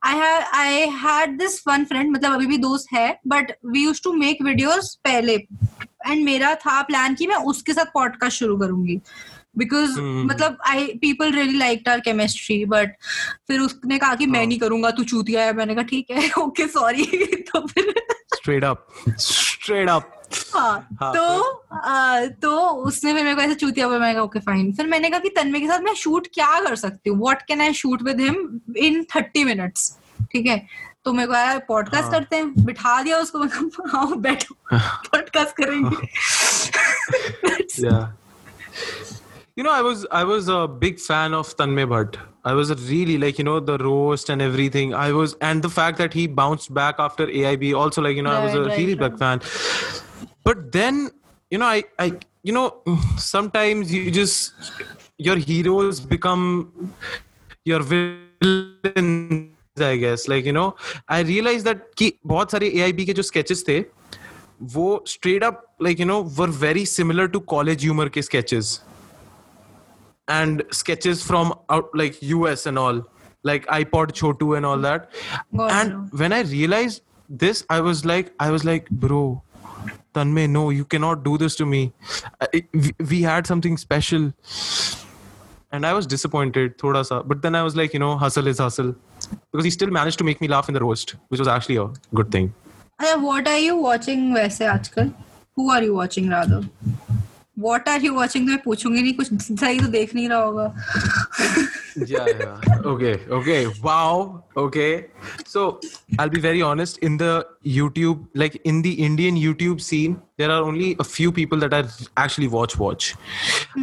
[0.04, 0.20] I
[0.60, 4.42] I had this one friend मतलब अभी भी दोस्त है but we use to make
[4.42, 9.00] videos पहले। एंड मेरा था प्लान कि मैं उसके साथ पॉडकास्ट शुरू करूँगी।
[9.58, 12.88] Because hmm. मतलब I people really like our chemistry but
[13.48, 16.66] फिर उसने कहा कि मैं नहीं करूँगा तू चूतिया है। मैंने कहा ठीक है ओके
[16.66, 17.04] सॉरी
[17.52, 17.94] तो फिर
[18.46, 18.64] straight
[19.90, 20.02] up.
[20.54, 24.38] हाँ हाँ, तो आ, तो उसने फिर मेरे को ऐसे चूतिया हुआ मैंने कहा ओके
[24.38, 27.18] फाइन फिर मैंने कहा कि तन्मय के साथ मैं शूट क्या कर सकती हूँ?
[27.18, 29.98] What can I shoot with him in thirty minutes
[30.32, 30.66] ठीक है?
[31.04, 33.48] तो मेरे को आया पॉडकास्ट हाँ। करते हैं। बिठा दिया उसको मैं
[33.94, 36.08] आओ बैठो पॉडकास्ट करेंगे.
[37.80, 38.06] Yeah.
[39.55, 42.17] you know i was i was a big fan of tanmay bhatt
[42.51, 45.97] i was really like you know the roast and everything i was and the fact
[46.03, 48.77] that he bounced back after aib also like you know i was a Right, right,
[48.81, 49.05] really right.
[49.05, 49.41] big fan
[50.49, 51.01] but then
[51.55, 52.07] you know i i
[52.43, 52.65] you know
[53.27, 54.73] sometimes you just
[55.29, 56.43] your heroes become
[57.65, 60.67] your villains i guess like you know
[61.07, 63.79] i realized that कि बहुत सारे aib के जो sketches थे
[64.75, 68.71] वो straight up like you know were very similar to college humor के sketches
[70.31, 73.01] and sketches from out like US and all
[73.43, 75.09] like iPod Chotu and all that
[75.55, 75.99] God, and no.
[76.23, 79.21] when I realized this I was like I was like bro
[80.15, 81.81] Tanmay no you cannot do this to me
[82.41, 84.31] I- we, we had something special
[85.71, 88.57] and I was disappointed thoda sa but then I was like you know hustle is
[88.65, 88.95] hustle
[89.51, 91.89] because he still managed to make me laugh in the roast which was actually a
[92.21, 92.53] good thing
[92.99, 95.09] अच्छा what are you watching वैसे आजकल
[95.59, 96.63] who are you watching rather
[97.62, 100.74] What are you watching मैं पूछूँगी नहीं कुछ सही तो देख नहीं रहा होगा
[101.96, 102.58] yeah, yeah.
[102.84, 103.66] Okay, okay.
[103.82, 104.44] Wow.
[104.56, 105.06] Okay.
[105.46, 105.80] So
[106.18, 106.98] I'll be very honest.
[106.98, 111.58] In the YouTube, like in the Indian YouTube scene, there are only a few people
[111.58, 111.84] that I
[112.16, 112.78] actually watch.
[112.78, 113.14] Watch.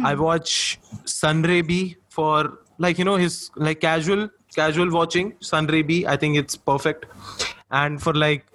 [0.04, 5.34] I watch Sunray B for like you know his like casual casual watching.
[5.40, 6.06] Sunray B.
[6.06, 7.06] I think it's perfect.
[7.70, 8.46] And for like,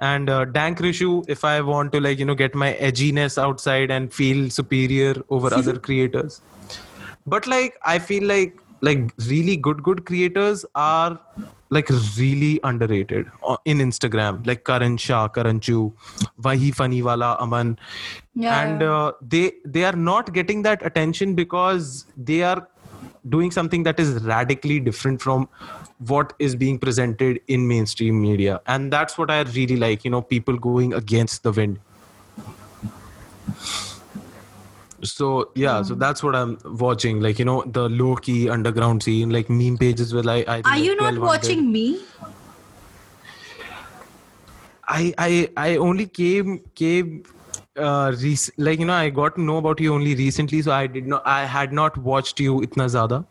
[0.00, 3.90] and uh, Dank Rishu, if I want to like you know get my edginess outside
[3.90, 6.40] and feel superior over other creators.
[7.26, 11.18] But like i feel like like really good good creators are
[11.70, 14.46] like really underrated o- in instagram.
[14.46, 15.92] Like karan shah karan chu
[16.42, 17.78] wahi funny wala aman.
[18.34, 22.68] Yeah, and uh, they they are not getting that attention because they are
[23.28, 25.48] doing something that is radically different from
[25.98, 28.60] what is being presented in mainstream media.
[28.66, 31.78] And that's what i really like you know people going against the wind.
[35.02, 39.30] So yeah so that's what i'm watching like you know the low key underground scene
[39.30, 42.00] like meme pages where like i are you not watching me?
[44.88, 47.24] I I I only came came
[47.76, 50.86] uh rec- like you know I got to know about you only recently so I
[50.86, 53.24] did not I had not watched you itna zyada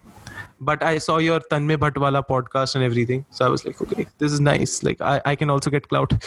[0.70, 4.32] but I saw your Tanmay Bhatwala podcast and everything so I was like okay this
[4.38, 4.76] is nice.
[4.90, 6.18] Like I I can also get clout.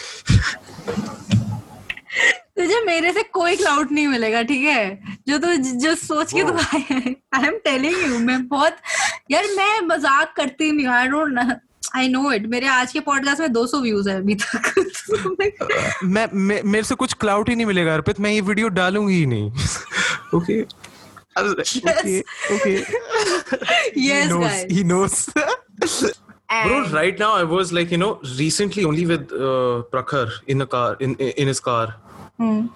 [2.59, 4.99] तुझे मेरे से कोई cloud नहीं मिलेगा ठीक है?
[5.27, 8.77] जो तू जो सोच के तू है। आई एम टेलिंग यू मैं बहुत
[9.31, 11.39] यार मैं मज़ाक करती नहीं I don't
[11.95, 14.73] I know it मेरे आज के पॉडकास्ट में 200 व्यूज़ है अभी तक।
[15.39, 15.51] मैं-
[16.03, 19.25] मैं, मैं मेरे से कुछ क्लाउड ही नहीं मिलेगा अर्पित। मैं ये वीडियो डालूँगी ही
[19.25, 19.51] नहीं।
[20.35, 20.61] Okay
[21.39, 22.19] okay
[22.55, 22.75] okay
[23.95, 26.13] yes he knows, guys he knows
[26.49, 30.67] Bro, right now I was like, you know, recently only with uh, Prakhar in the
[30.75, 31.87] car, in in his car,
[32.39, 32.67] Hmm.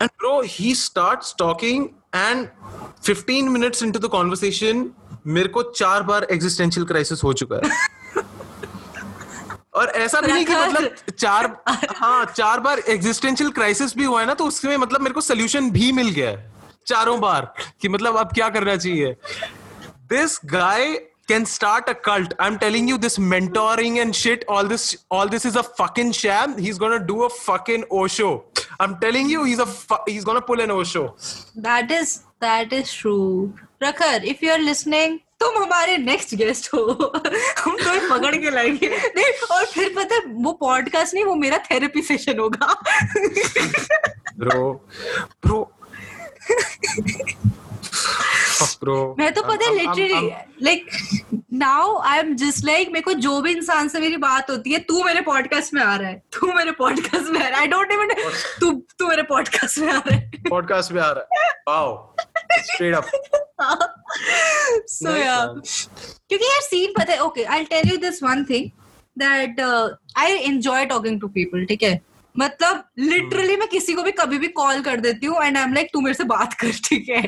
[0.00, 2.50] and bro, he starts talking, and
[3.08, 4.82] 15 minutes into the conversation,
[5.26, 7.70] मेरे को चार बार existential crisis हो चुका है.
[9.74, 11.46] और ऐसा भी नहीं कि मतलब चार
[11.96, 15.70] हाँ चार बार एग्जिस्टेंशियल क्राइसिस भी हुआ है ना तो उसमें मतलब मेरे को सोल्यूशन
[15.70, 16.50] भी मिल गया है
[16.86, 19.16] चारों बार कि मतलब अब क्या करना चाहिए
[20.13, 20.81] this guy
[21.31, 24.85] can start a cult i'm telling you this mentoring and shit all this
[25.17, 28.29] all this is a fucking sham he's gonna do a fucking osho
[28.85, 31.03] i'm telling you he's a fu- he's gonna pull an osho
[31.67, 32.15] that is
[32.47, 36.81] that is true Prakhar if you are listening तुम हमारे next guest हो
[37.59, 41.57] हम तुम्हें पकड़ के लाएंगे देख और फिर पता है वो पॉडकास्ट नहीं वो मेरा
[41.71, 42.67] थेरेपी सेशन होगा
[44.43, 44.59] bro
[45.45, 45.57] bro
[46.51, 46.69] Fuck,
[47.07, 47.54] bro
[49.18, 50.30] मैं तो पता है literally
[50.62, 50.86] like
[51.52, 54.78] now I am just like मेरे को जो भी इंसान से मेरी बात होती है
[54.78, 57.66] तू मेरे पॉडकास्ट में आ रहा है। तू मेरे पॉडकास्ट में आ रहा है। आई
[57.66, 58.08] डोंट इवन
[58.60, 63.04] तू तू मेरे पॉडकास्ट में आ रहा है। Podcast में आ रहा है। Up.
[64.92, 65.46] So Nice, yeah.
[65.46, 65.88] man.
[66.28, 68.70] क्योंकि यार सीन पता है okay I tell you this one thing
[69.18, 69.60] that
[70.16, 72.00] I enjoy talking to people ठीक है?
[72.38, 75.72] मतलब लिटरली मैं किसी को भी कभी भी कॉल कर देती हूँ एंड आई एम
[75.74, 77.22] लाइक तू मेरे से बात कर ठीक है?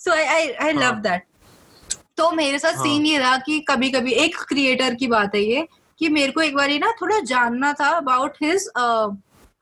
[0.00, 1.24] So I I I love हाँ। दैट
[2.16, 5.42] तो मेरे साथ हाँ। सीन ये रहा कि कभी कभी एक क्रिएटर की बात है
[5.42, 5.66] ये
[5.98, 8.68] कि मेरे को एक बार ना थोड़ा जानना था about his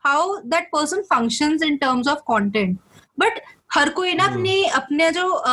[0.05, 2.79] how that person functions in terms of content
[3.19, 3.41] but
[3.73, 5.43] हर कोई ना हम्म। अपनी अपने जो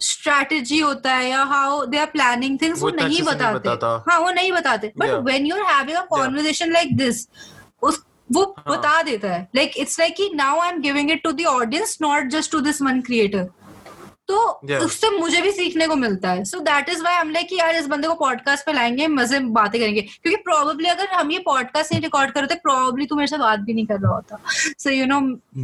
[0.00, 3.68] स्ट्रैटेजी होता है या how they are planning things वो वो नहीं नहीं बताते।
[4.10, 7.26] हाँ वो नहीं बताते। But when you are having a conversation like this
[7.82, 11.22] उस वो हाँ। बता देता है लाइक इट्स लाइक कि now I am giving it
[11.24, 13.48] to the audience not just to this one creator
[14.28, 14.38] तो
[14.68, 14.82] Yeah.
[14.84, 17.86] उससे मुझे भी सीखने को मिलता है सो दैट इज़ वाई हम लाइक यार इस
[17.86, 22.02] बंदे को पॉडकास्ट पे लाएँगे मज़े बातें करेंगे क्योंकि प्रोबेबली अगर हम ये पॉडकास्ट नहीं
[22.02, 24.38] रिकॉर्ड करते प्रोबेबली तू मेरे से बात भी नहीं कर रहा होता
[24.78, 25.20] so you know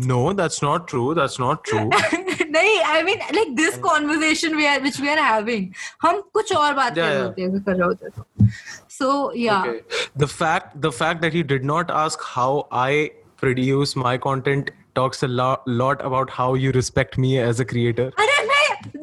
[0.06, 1.08] No, that's not true.
[1.14, 1.84] That's not true.
[2.54, 5.68] नहीं I mean like this conversation we are which we are having
[6.02, 7.52] हम कुछ और बात कर Yeah, रहे yeah.
[7.52, 8.47] होते कर रहे होते तो
[8.97, 9.79] सो या Okay.
[10.23, 12.91] The fact the fact that you did not ask how I
[13.41, 18.07] produce my content talks a lot, lot about how you respect me as a creator.
[18.23, 18.57] अरे मैं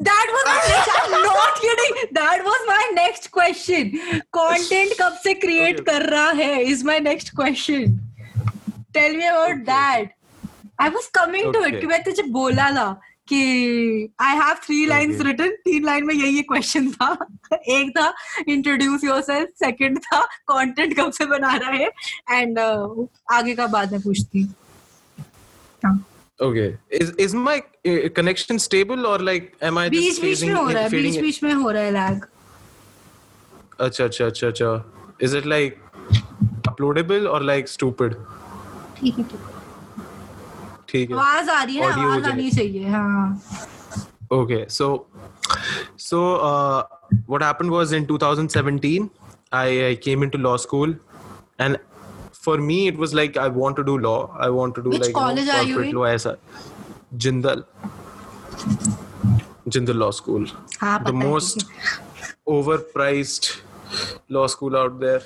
[0.09, 3.91] that was my next I'm not kidding that was my next question
[4.39, 5.85] content कब से create Okay.
[5.91, 7.97] कर रहा है is my next question
[8.99, 9.65] tell me about Okay.
[9.71, 10.13] that
[10.85, 11.79] I was coming to it Okay.
[11.81, 12.87] कि मैं तुझे बोला था
[13.28, 13.42] कि
[14.20, 17.10] I have three lines written तीन लाइन में यही क्वेश्चन था।
[17.52, 18.12] एक था
[18.48, 21.90] इंट्रोड्यूस योर सेल्फ सेकेंड था कॉन्टेंट कब से बना रहा है?
[22.30, 24.48] एंड uh, आगे का बाद में पूछती
[26.40, 30.82] okay is is my connection stable और लाइक एम आई बीच बीच में हो रहा
[30.82, 32.24] है। बीच बीच में हो रहा है लैग
[33.80, 35.78] अच्छा अच्छा अच्छा अच्छा। इज़ इट लाइक
[36.68, 38.14] अपलोडेबल और लाइक स्टूपिड
[38.98, 39.24] ठीक है।
[40.91, 41.15] ठीक है.
[41.17, 43.41] आवाज आ रही है ना Audio आवाज हो आनी चाहिए हाँ
[44.35, 44.85] Okay, so
[46.05, 46.83] so uh,
[47.33, 49.05] what happened was in 2017,
[49.59, 50.95] I, I came into law school,
[51.65, 51.77] and
[52.47, 54.17] for me it was like I want to do law.
[54.47, 55.95] I want to do Which like college are you corporate in?
[55.95, 56.37] law as a
[57.25, 57.63] Jindal,
[59.69, 60.45] Jindal Law School,
[60.81, 63.49] हाँ the पता है, most ठीक है। overpriced
[64.28, 65.22] law school out there.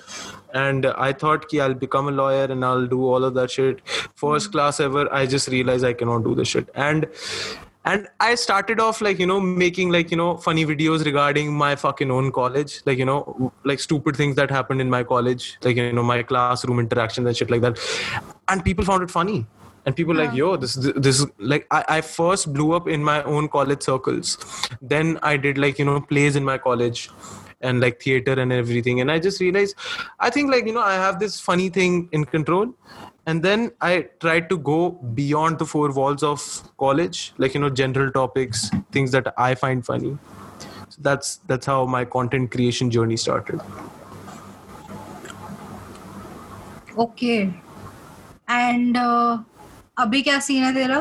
[0.54, 3.80] And I thought ki I'll become a lawyer and I'll do all of that shit.
[4.14, 4.52] First hmm.
[4.52, 6.68] class ever, I just realized I cannot do this shit.
[6.74, 7.08] And
[7.86, 11.76] and I started off like you know making like you know funny videos regarding my
[11.76, 15.76] fucking own college, like you know like stupid things that happened in my college, like
[15.76, 17.78] you know my classroom interactions and shit like that.
[18.48, 19.46] And people found it funny.
[19.86, 23.48] And people like, yo, this this like I, I first blew up in my own
[23.48, 24.36] college circles.
[24.82, 27.08] Then I did like you know plays in my college
[27.60, 29.00] and like theater and everything.
[29.00, 29.76] And i just realized
[30.20, 32.74] i think like you know i have this funny thing in control.
[33.26, 34.90] And then i tried to go
[35.20, 36.42] beyond the four walls of
[36.78, 40.16] college like you know general topics things that i find funny.
[40.88, 43.60] So that's that's how my content creation journey started.
[46.96, 47.52] Okay.
[48.48, 49.38] And uh,
[49.98, 51.00] abhi kya scene hai tera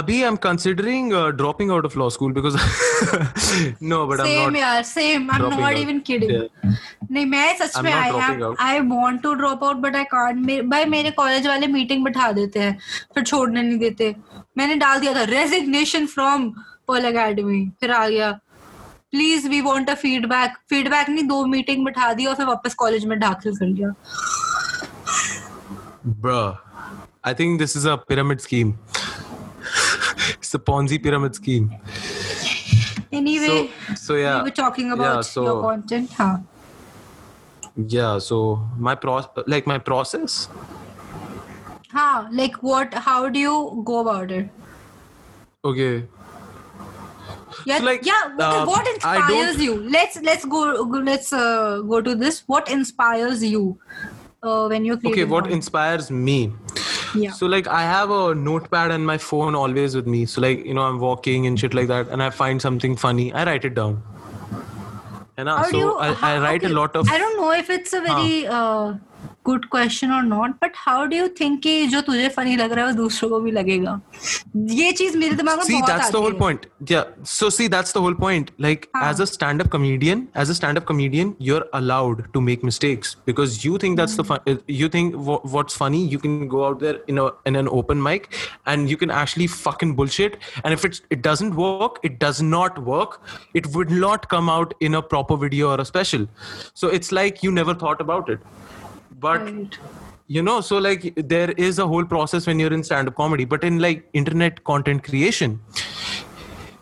[0.00, 2.56] abhi i'm considering uh, dropping out of law school because
[3.92, 5.80] no but i'm same not same I am dropping not out.
[5.82, 6.76] Even kidding Yeah.
[7.12, 8.54] नहीं मैं सच में I out.
[8.60, 12.60] I want to drop out but I can't भाई मेरे college वाले meeting बिठा देते
[12.60, 12.78] हैं
[13.14, 14.14] फिर छोड़ने नहीं देते
[14.58, 16.48] मैंने डाल दिया था रेजिग्नेशन फ्रॉम
[16.88, 18.30] पर्ल एकेडमी फिर आ गया
[19.12, 23.04] please we want a feedback feedback नहीं दो मीटिंग बिठा दी और फिर वापस कॉलेज
[23.06, 23.92] में दाखिल कर लिया
[26.22, 26.58] Bruh,
[27.24, 28.70] I think this is a pyramid scheme.
[30.52, 31.74] the Ponzi pyramid scheme.
[33.10, 36.38] Anyway, so, so yeah, we were talking about yeah, so, your content, huh?
[37.76, 40.48] Yeah, so my pro like my process.
[41.88, 42.28] How?
[42.30, 42.94] Like what?
[42.94, 44.48] How do you go about it?
[45.64, 46.04] Okay.
[47.66, 48.34] Yeah, so like, yeah.
[48.34, 49.76] What, uh, what inspires you?
[49.76, 50.60] Let's let's go.
[51.10, 52.44] Let's uh, go to this.
[52.46, 53.78] What inspires you?
[54.42, 56.52] Uh, when you're Okay, what inspires me?
[57.14, 60.24] yeah So like I have a notepad and my phone always with me.
[60.26, 63.32] So like you know I'm walking and shit like that, and I find something funny,
[63.32, 64.02] I write it down.
[65.36, 67.08] And uh, so you, I, I write okay, a lot of.
[67.10, 68.94] I don't know if it's a very uh,
[69.47, 72.85] good question or not, but how do you think कि जो तुझे funny लग रहा
[72.85, 73.99] है वो दूसरों को भी लगेगा
[74.79, 77.49] ये चीज मेरे दिमाग में see बहुत that's the आती whole है। point yeah so
[77.57, 79.03] see that's the whole point like How?
[79.09, 83.77] as a stand-up comedian as a stand-up comedian you're allowed to make mistakes because you
[83.85, 86.99] think that's the fun uh, you think wha- what's funny you can go out there
[87.15, 88.29] in a in an open mic
[88.65, 92.83] and you can actually fucking bullshit and if it's it doesn't work it does not
[92.93, 93.19] work
[93.63, 96.27] it would not come out in a proper video or a special
[96.83, 98.39] so it's like you never thought about it
[99.26, 99.78] but Right.
[100.36, 101.02] you know so like
[101.34, 105.04] there is a whole process when you're in stand-up comedy but in like internet content
[105.08, 105.58] creation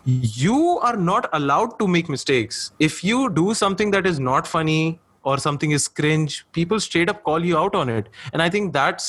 [0.05, 4.99] you are not allowed to make mistakes if you do something that is not funny
[5.30, 8.68] or something is cringe people straight up call you out on it and i think
[8.76, 9.06] that's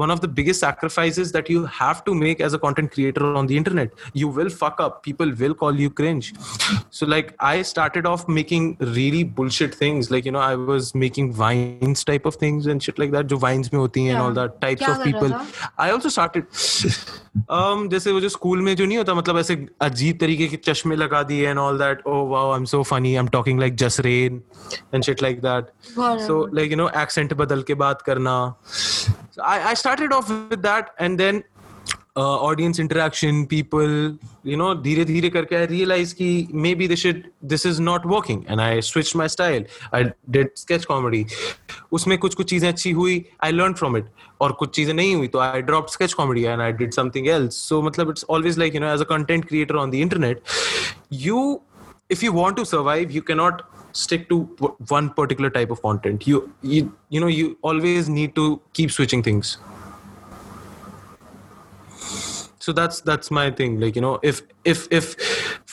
[0.00, 3.50] one of the biggest sacrifices that you have to make as a content creator on
[3.52, 6.32] the internet you will fuck up people will call you cringe
[6.98, 8.66] so like i started off making
[8.98, 12.98] really bullshit things like you know i was making vines type of things and shit
[13.04, 14.26] like that jo vines mein hoti hain and Yeah.
[14.26, 15.72] all that types क्या of कर रहा people था?
[15.84, 16.50] I also started
[17.60, 20.96] um जैसे वो जो school में जो नहीं होता मतलब ऐसे अजीब तरीके के चश्मे
[20.96, 23.74] लगा दिए and all that oh wow I am so funny I am talking like
[23.86, 24.40] just rain
[24.94, 25.73] and shit like That.
[26.27, 28.39] So like you know accent बदल के बात करना।
[29.43, 31.43] I I started off with that and then
[32.19, 37.05] audience interaction people you know धीरे धीरे करके I realise की maybe this
[37.51, 41.25] this is not working and I switch my style I did sketch comedy
[41.91, 44.05] उसमें कुछ कुछ चीज़ें अच्छी हुई आई लर्न फ्रॉम इट
[44.41, 47.61] और कुछ चीज़ें नहीं हुई तो I drop sketch comedy and I did something else
[47.69, 50.41] so मतलब it's always like you know as a content creator on the internet
[51.13, 51.59] you
[52.11, 53.61] if you want to survive you cannot
[54.03, 56.27] stick to w- one particular type of content.
[56.27, 59.57] You you you know you always need to keep switching things.
[62.59, 63.79] So that's that's my thing.
[63.79, 64.41] Like you know if
[64.75, 65.15] if if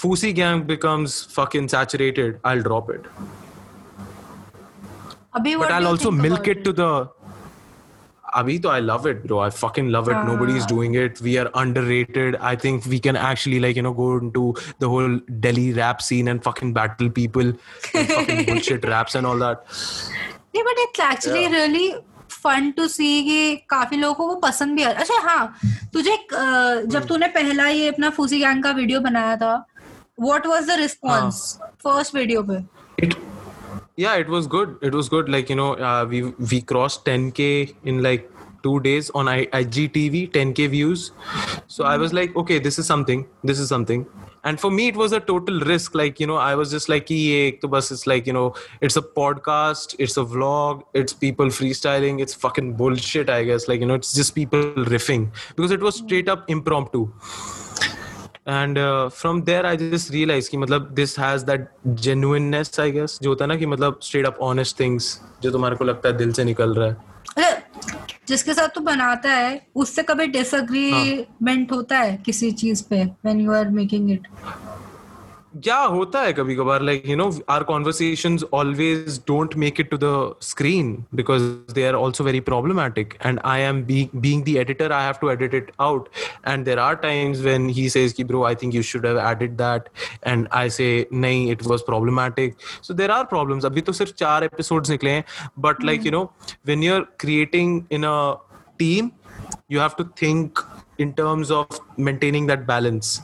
[0.02, 3.06] fusi gang becomes fucking saturated i'll drop it.
[5.36, 6.88] अभी but i'll also milk about it to the
[8.37, 11.37] अभी तो I love it bro I fucking love it nobody is doing it we
[11.37, 15.70] are underrated I think we can actually like you know go into the whole Delhi
[15.72, 17.53] rap scene and fucking battle people
[17.97, 19.59] fucking bullshit raps and all that
[20.55, 21.93] नहीं but it's actually really
[22.30, 25.55] fun to see कि काफ़ी लोगों को पसंद भी आता अच्छा हाँ
[25.93, 29.55] तुझे जब तूने पहला ये अपना फूसी गैंग का वीडियो बनाया था
[30.20, 31.43] what was the response
[31.85, 32.62] first video पे?
[33.97, 34.76] Yeah, it was good.
[34.82, 35.28] It was good.
[35.28, 36.22] Like you know, uh, we
[36.53, 38.30] we crossed 10k in like
[38.64, 41.12] two days on IGTV, 10k views.
[41.68, 43.26] So I was like, okay, this is something.
[43.45, 44.07] This is something.
[44.42, 45.95] And for me, it was a total risk.
[45.95, 48.32] Like you know, I was just like, "Ki ye ek to bus it's like you
[48.38, 53.30] know, it's a podcast, it's a vlog, it's people freestyling, it's fucking bullshit.
[53.30, 57.07] I guess like you know, it's just people riffing because it was straight up impromptu.
[58.47, 58.78] And
[59.11, 63.45] from there I just realise कि मतलब this has that genuineness I guess जो होता
[63.45, 66.45] है ना कि मतलब straight up honest things जो तुम्हारे को लगता है दिल से
[66.45, 67.12] निकल रहा है
[68.28, 71.76] जिसके साथ तू बनाता है उससे कभी डिसएग्रीमेंट हाँ.
[71.76, 74.28] होता है किसी चीज़ पे when you are making it
[75.62, 79.96] क्या होता है कभी कभार like you know our conversations always don't make it to
[79.96, 81.42] the screen because
[81.74, 85.55] they are also very problematic and I am being the editor I have to edit
[85.55, 86.09] it out
[86.48, 89.50] and there are times when he says कि bro I think you should have edit
[89.62, 89.88] that
[90.26, 94.44] and I say नहीं it was problematic so there are problems अभी तो सिर्फ़ चार
[94.44, 95.24] episodes निकले हैं
[95.59, 96.22] but like you know
[96.66, 98.16] when you are creating in a
[98.78, 99.11] team
[99.68, 100.61] you have to think
[100.98, 103.20] in terms of maintaining that balance.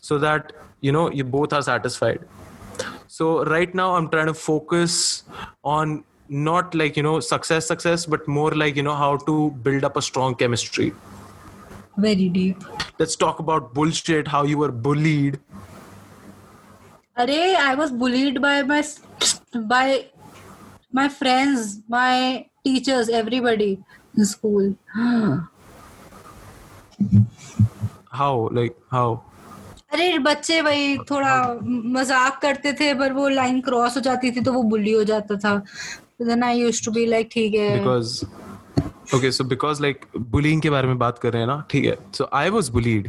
[0.00, 0.52] So that
[0.82, 2.20] you know you both are satisfied.
[3.06, 5.24] So right now i'm trying to focus
[5.62, 9.84] on not like you know success success but more like you know how to build
[9.84, 10.92] up a strong chemistry.
[11.96, 12.64] Very deep.
[12.98, 15.38] Let's talk about bullshit how you were bullied.
[17.16, 18.82] Array, i was bullied by my
[19.74, 20.06] by
[21.00, 23.78] my friends my teachers everybody
[24.16, 24.74] in school.
[28.12, 28.48] How?
[28.52, 29.22] Like how?
[29.92, 31.32] अरे बच्चे भाई थोड़ा
[31.62, 35.36] मज़ाक करते थे पर वो line cross हो जाती थी तो वो बुली हो जाता
[35.36, 35.56] था।
[36.22, 37.78] Then I used to be like ठीक है.
[37.78, 38.24] Because
[39.16, 41.96] okay so because like bullying के बारे में बात कर रहे हैं ना ठीक है?
[42.14, 43.08] So I was bullied.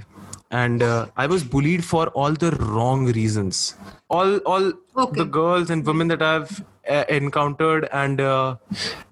[0.61, 3.61] And uh, I was bullied for all the wrong reasons
[4.09, 4.71] all all
[5.03, 5.17] Okay.
[5.19, 6.51] the girls and women that I've
[6.95, 8.55] uh, encountered and uh,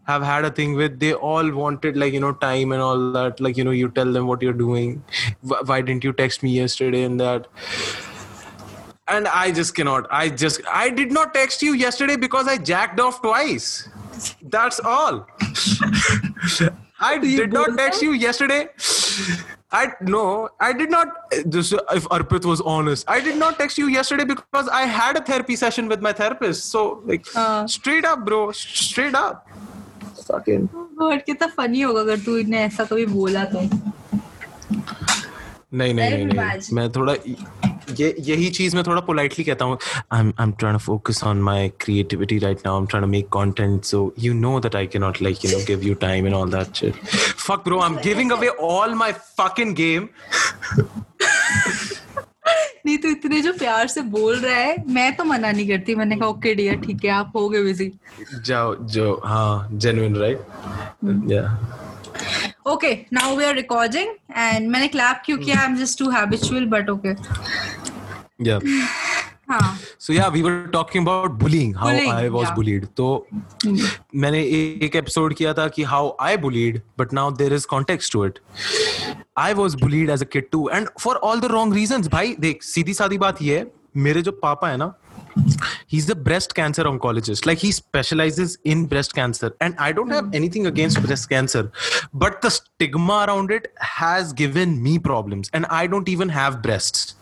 [0.10, 3.40] have had a thing with they all wanted like you know time and all that
[3.48, 5.04] like you know you tell them what you're doing
[5.54, 7.48] why, why didn't you text me yesterday and that
[9.08, 10.08] and I just cannot.
[10.10, 13.90] I just I did not text you yesterday because I jacked off twice.
[14.44, 15.28] That's all.
[17.00, 18.70] I did not text you yesterday.
[19.73, 21.09] I no, I did not.
[21.49, 25.23] Just if Arpit was honest, I did not text you yesterday because I had a
[25.31, 26.71] therapy session with my therapist.
[26.77, 27.67] So like Uh.
[27.67, 29.47] straight up, bro, straight up.
[30.29, 30.69] Fucking.
[31.01, 33.61] But कितना funny होगा अगर तू इन्हें ऐसा कभी बोला तो
[35.75, 36.75] नहीं नहीं I नहीं, will नहीं imagine.
[36.75, 37.15] मैं थोड़ा
[38.00, 39.78] ये यही चीज़ मैं थोड़ा पोलाइटली कहता हूँ।
[40.14, 43.06] I am I am trying to focus on my creativity right now I am trying
[43.06, 45.94] to make content so you know that I can not like you know give you
[46.02, 47.06] time and all that shit
[47.48, 50.08] fuck bro I am giving away all my fucking game
[52.86, 56.16] नहीं तो इतने जो प्यार से बोल रहा है मैं तो मना नहीं करती। मैंने
[56.18, 57.92] कहा ओके डियर ठीक है आप हो गए बिज़ी
[58.46, 60.40] जाओ जो हाँ जेन्युइन राइट
[61.32, 61.44] या
[62.68, 65.60] okay now we are recording and मैंने क्लैप क्यों किया?
[65.60, 67.14] I am just too habitual but okay
[70.10, 72.56] yeah we were talking about bullying how Bullying, i was yeah.
[72.56, 73.08] bullied तो
[74.16, 74.42] मैंने
[74.86, 78.40] एक एपिसोड किया था कि how i bullied but now there is context to it
[79.38, 82.64] i was bullied as a kid too and for all the wrong reasons भाई देख
[82.64, 83.68] सीधी सादी बात ये है
[84.08, 84.94] मेरे जो पापा है ना
[85.88, 90.34] he's the breast cancer oncologist like he specializes in breast cancer and i don't have
[90.40, 91.64] anything against breast cancer
[92.14, 97.16] but the stigma around it has given me problems and i don't even have breasts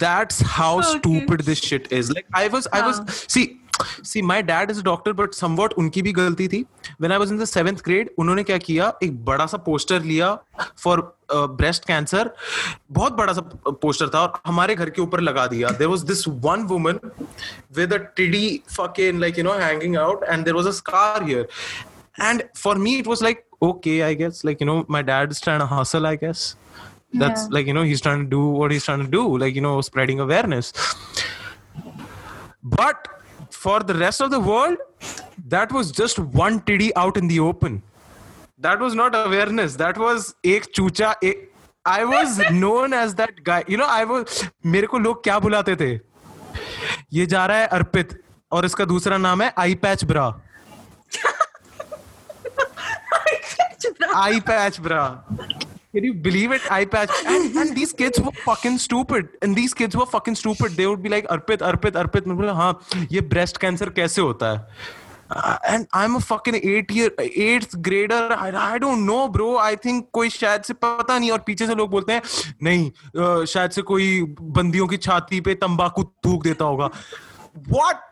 [0.00, 0.90] that's how Okay.
[0.98, 3.18] stupid this shit is like i was i was Huh.
[3.38, 3.48] see
[4.04, 6.58] see my dad is doctor but somewhat उनकी भी गलती थी
[7.00, 10.28] when I was in the seventh grade उन्होंने क्या किया एक बड़ा सा पोस्टर लिया
[10.82, 11.00] फॉर
[11.32, 12.30] ब्रेस्ट कैंसर
[12.98, 13.40] बहुत बड़ा सा
[13.82, 16.98] पोस्टर था और हमारे घर के ऊपर लगा दिया there was this one woman
[17.76, 18.44] with a tidy
[18.76, 21.46] fucking like you know hanging out and there was a scar here
[22.30, 25.64] and for me it was like okay i guess like you know my dad's trying
[25.64, 26.44] to hustle i guess
[27.23, 27.53] That's Yeah.
[27.55, 29.75] like you know he's trying to do what he's trying to do like you know
[29.89, 30.71] spreading awareness
[32.77, 33.07] but
[33.51, 34.77] for the rest of the world,
[35.47, 37.81] that was just one tiddy out in the open.
[38.57, 39.75] That was not awareness.
[39.75, 41.13] That was ek chucha.
[41.23, 41.51] Ek,
[41.85, 43.63] I was known as that guy.
[43.67, 44.43] You know, I was.
[44.65, 45.91] मेरे को लोग क्या बुलाते थे
[47.13, 48.19] ये जा रहा है अर्पित
[48.51, 50.27] और इसका दूसरा नाम है eye patch bra
[54.15, 55.19] eye patch, bruh.
[55.95, 56.69] Can you believe it?
[56.69, 57.11] Eye patch.
[57.25, 59.29] And, and these kids were fucking stupid.
[59.41, 60.73] And these kids were fucking stupid.
[60.73, 62.27] They would be like, Arpit, Arpit, Arpit.
[62.27, 64.65] मैं बोला हाँ ये breast cancer कैसे होता है?
[65.31, 68.27] Uh, and I'm a fucking eight year eighth grader.
[68.37, 69.57] I, I don't know, bro.
[69.57, 72.21] I think कोई शायद से पता नहीं और पीछे से लोग बोलते हैं
[72.63, 74.21] नहीं uh, शायद से कोई
[74.59, 76.91] बंदियों की छाती पे तंबाकू थूक देता होगा.
[77.69, 78.03] What?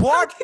[0.00, 0.34] What?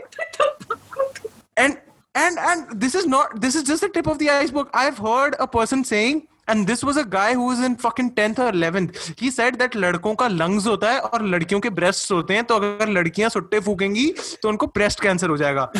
[1.57, 1.79] and
[2.15, 5.37] and and this is not this is just the tip of the iceberg i've heard
[5.39, 8.89] a person saying and this was a guy who is in fucking tenth और eleventh
[9.23, 12.55] he said that लड़कों का lungs होता है और लड़कियों के breast होते हैं तो
[12.55, 14.07] अगर लड़कियाँ सुट्टे फूकेंगी
[14.43, 15.73] तो उनको ब्रेस्ट कैंसर हो जाएगा।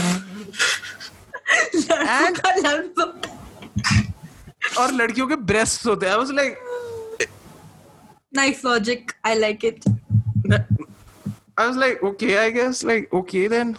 [2.19, 2.41] And,
[4.79, 6.59] और लड़कियों के ब्रेस्ट होते हैं। बस like
[8.37, 9.85] nice logic I like it
[11.61, 13.73] I was like, okay, I guess, like, okay then.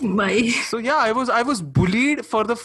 [0.00, 0.30] My.
[0.68, 2.56] So yeah, I was I was bullied for the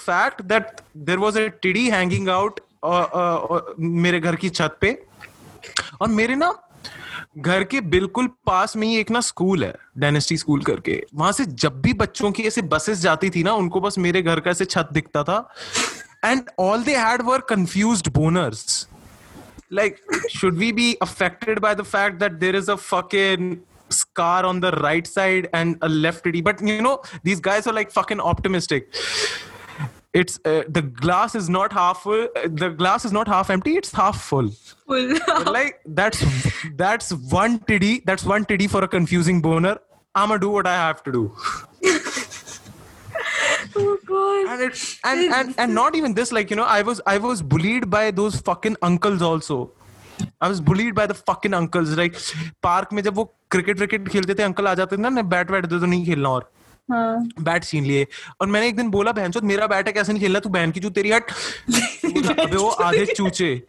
[2.85, 4.91] मेरे घर की छत पे।
[6.01, 6.53] और मेरे ना
[7.37, 11.45] घर के बिल्कुल पास में ही एक ना स्कूल है डायनेस्टी स्कूल करके। वहाँ से
[11.45, 14.65] जब भी बच्चों की ऐसे बसेस जाती थी ना, उनको बस मेरे घर का ऐसे
[14.65, 15.37] छत दिखता था।
[16.25, 18.87] And all they had were confuse boners
[19.73, 19.97] like
[20.31, 23.55] should we be affected by the fact that there is a fucking
[23.93, 26.93] scar on the right side and a left but, you know,
[27.25, 28.87] these guys are, like, fucking optimistic.
[30.12, 33.76] it's uh, the glass is not half full uh, the glass is not half empty
[33.76, 34.48] it's half full
[34.86, 35.18] Full.
[35.26, 36.24] But like that's
[36.76, 39.78] that's one tiddy that's one tiddy for a confusing boner
[40.14, 41.32] i'ma do what i have to do
[43.76, 44.46] oh god.
[44.52, 47.42] and it and, and and not even this like you know i was i was
[47.42, 49.70] bullied by those fucking uncles also
[50.40, 52.14] I was bullied by the fucking uncles like
[52.62, 55.66] park में जब वो cricket wicket खेलते थे uncle आ जाते थे ना bat VAT
[55.66, 56.50] दे तो नहीं खेलना और
[56.91, 57.29] हाँ.
[57.39, 58.07] बैट छीन लिए।
[58.41, 60.39] और मैंने एक दिन बोला बहन मेरा बैट है कैसे नहीं खेलना?
[60.39, 61.31] तू बहन की जो तेरी हट
[62.39, 63.63] अबे वो आधे चूचे।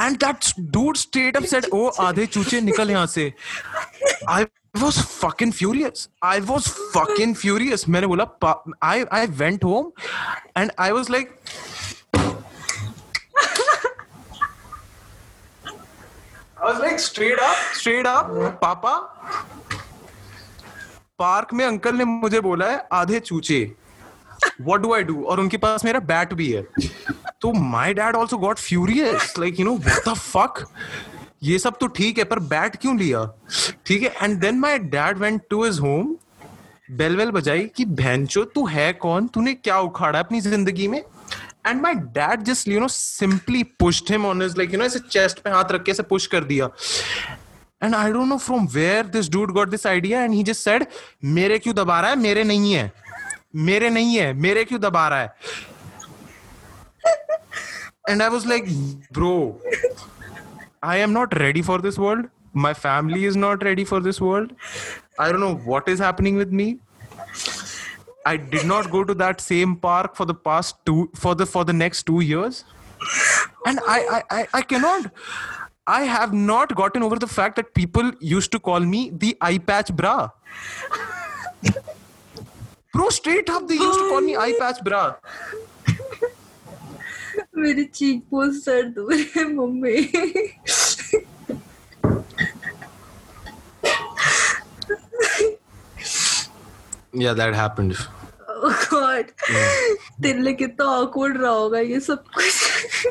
[0.00, 3.34] And that dude straight up said ओ आधे चूचे निकल यहाँ से।
[4.28, 4.44] आई
[4.76, 6.08] was fucking furious.
[6.24, 7.88] I was fucking furious.
[7.88, 9.84] मैंने बोला "पा- i i went home
[10.58, 11.24] and i was like
[16.62, 18.30] I was like straight up, straight up,
[21.20, 23.60] पार्क में अंकल ने मुझे बोला है, आधे चूचे।
[24.66, 25.22] What do I do?
[25.24, 26.62] और उनके पास मेरा बैट भी है।
[27.40, 30.64] तो my dad also got furious, like, you know, what the fuck?
[31.42, 33.24] ये सब तो ठीक है, पर बैट क्यों लिया?
[33.86, 36.16] ठीक है and then my dad went to his home
[36.96, 39.26] bell well बजाई कि, बहनचो, तू है कौन?
[39.26, 41.02] तूने क्या उखाड़ा अपनी ज़िंदगी में?
[41.66, 44.98] And my dad just you know simply pushed him on his like you know ऐसे
[45.10, 46.68] चेस्ट पे हाथ रख के ऐसे पुश कर दिया।
[47.83, 50.85] And I don't know from where this dude got this idea and he just said
[51.39, 52.91] मेरे क्यों दबा रहा है मेरे नहीं है
[53.69, 55.73] मेरे नहीं है मेरे क्यों दबा रहा है
[58.07, 58.67] and I was like,
[59.11, 59.59] bro,
[60.83, 62.27] I am not ready for this world.
[62.53, 64.51] My family is not ready for this world.
[65.19, 66.79] I don't know what is happening with me.
[68.25, 71.63] I did not go to that same park for the past two for the for
[71.65, 72.63] the next two years.
[73.65, 75.11] And I I, I, I cannot
[75.92, 79.58] I have not gotten over the fact that people used to call me the eye
[79.58, 80.30] patch bra.
[82.94, 85.02] Bro, straight up, they used to call me eye patch bra.
[87.56, 89.96] मेरी cheek बहुत सर्द हो रही है मम्मी
[97.12, 97.96] Yeah, that happened.
[98.48, 99.32] Oh God.
[100.22, 103.06] तेरे लिए कितना awkward रहा होगा ये सब कुछ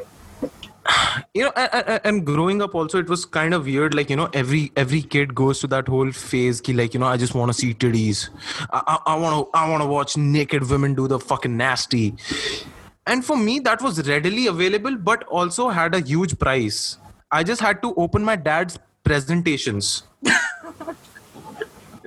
[1.34, 4.30] you know and, and, growing up also it was kind of weird like you know
[4.34, 7.50] every every kid goes to that whole phase ki, like you know i just want
[7.50, 8.30] to see titties.
[8.72, 12.16] I want to i want to watch naked women do the fucking nasty.
[13.06, 16.98] And for me that was readily available but also had a huge price.
[17.32, 20.04] I just had to open my dad's presentations.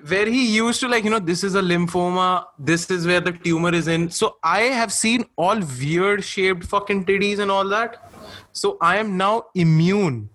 [0.09, 2.47] Where he used to like you know this is a lymphoma.
[2.59, 4.11] This is where the tumor is in.
[4.11, 8.12] So i have seen all weird shaped fucking titties and all that
[8.53, 10.29] so i am now immune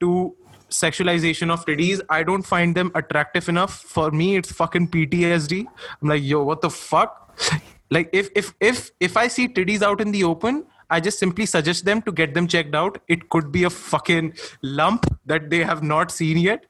[0.00, 0.34] to
[0.70, 5.64] sexualization of titties i don't find them attractive enough for me it's fucking ptsd
[6.02, 7.38] i'm like yo what the fuck
[7.90, 11.44] like if if if if i see titties out in the open I just simply
[11.44, 12.98] suggest them to get them checked out.
[13.08, 16.64] It could be a fucking lump that they have not seen yet.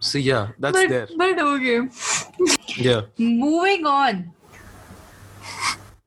[0.00, 1.08] So yeah, that's but, there.
[1.16, 1.80] But okay.
[2.76, 3.02] Yeah.
[3.18, 4.32] Moving on.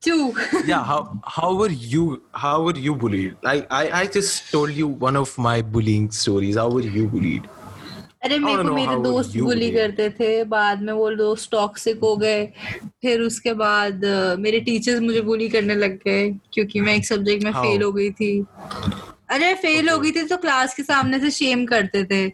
[0.02, 0.32] To
[0.64, 3.36] yeah, how how were you how were you bullied?
[3.44, 6.56] I, I I just told you one of my bullying stories.
[6.56, 7.48] How were you bullied?
[8.24, 12.44] अरे मेरे को मेरे दोस्त बुली करते थे बाद में वो दोस्त टॉक्सिक हो गए
[13.02, 14.04] फिर उसके बाद
[14.38, 18.10] मेरे टीचर्स मुझे बुली करने लग गए क्योंकि मैं एक सब्जेक्ट में फेल हो गई
[18.20, 18.32] थी
[19.30, 22.26] अरे फेल हो गई थी तो क्लास के सामने से शेम करते थे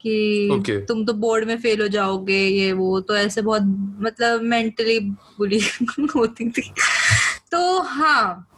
[0.00, 0.88] कि okay.
[0.88, 3.62] तुम तो बोर्ड में फेल हो जाओगे ये वो तो ऐसे बहुत
[4.00, 5.60] मतलब मेंटली बुली
[6.16, 6.72] होती थी।
[7.52, 8.48] तो हाँ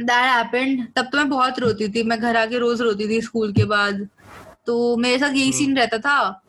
[0.00, 3.52] दैट हैपेंड तब तो मैं बहुत रोती थी। मैं घर आके रोज रोती थी स्कूल
[3.52, 4.08] के बाद।
[4.66, 6.42] तो मेरे साथ यही सीन रहता था।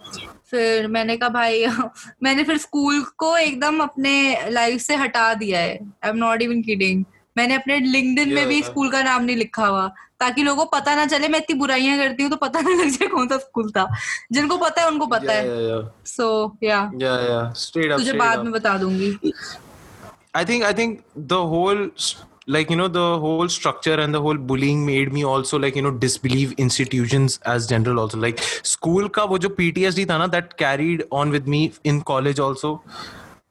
[0.51, 1.65] फिर मैंने कहा भाई
[2.23, 6.61] मैंने फिर स्कूल को एकदम अपने लाइफ से हटा दिया है। I am not even
[6.61, 7.05] kidding
[7.37, 9.93] मैंने अपने लिंक्डइन में भी स्कूल का नाम नहीं लिखा हुआ।
[10.23, 12.89] ताकि लोगों को पता ना चले मैं इतनी बुराइयाँ करती हूँ तो पता ना लग
[12.97, 13.87] जाए कौन सा स्कूल था
[14.31, 16.27] जिनको पता है उनको पता है सो
[16.63, 19.33] या तुझे बाद में बता दूँगी
[20.35, 21.91] I think I think the whole
[22.53, 25.83] like you know the whole structure and the whole bullying made me also like you
[25.83, 30.57] know disbelieve institutions as general also like school ka wo jo ptsd tha na that
[30.63, 31.61] carried on with me
[31.91, 32.71] in college also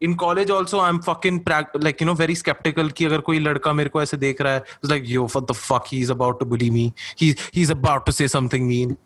[0.03, 3.73] in college also I am fucking like you know very sceptical कि अगर कोई लड़का
[3.73, 6.47] मेरे को ऐसे देख रहा है like yo for the fuck he is about to
[6.47, 6.93] bully me
[7.23, 8.97] he is about to say something mean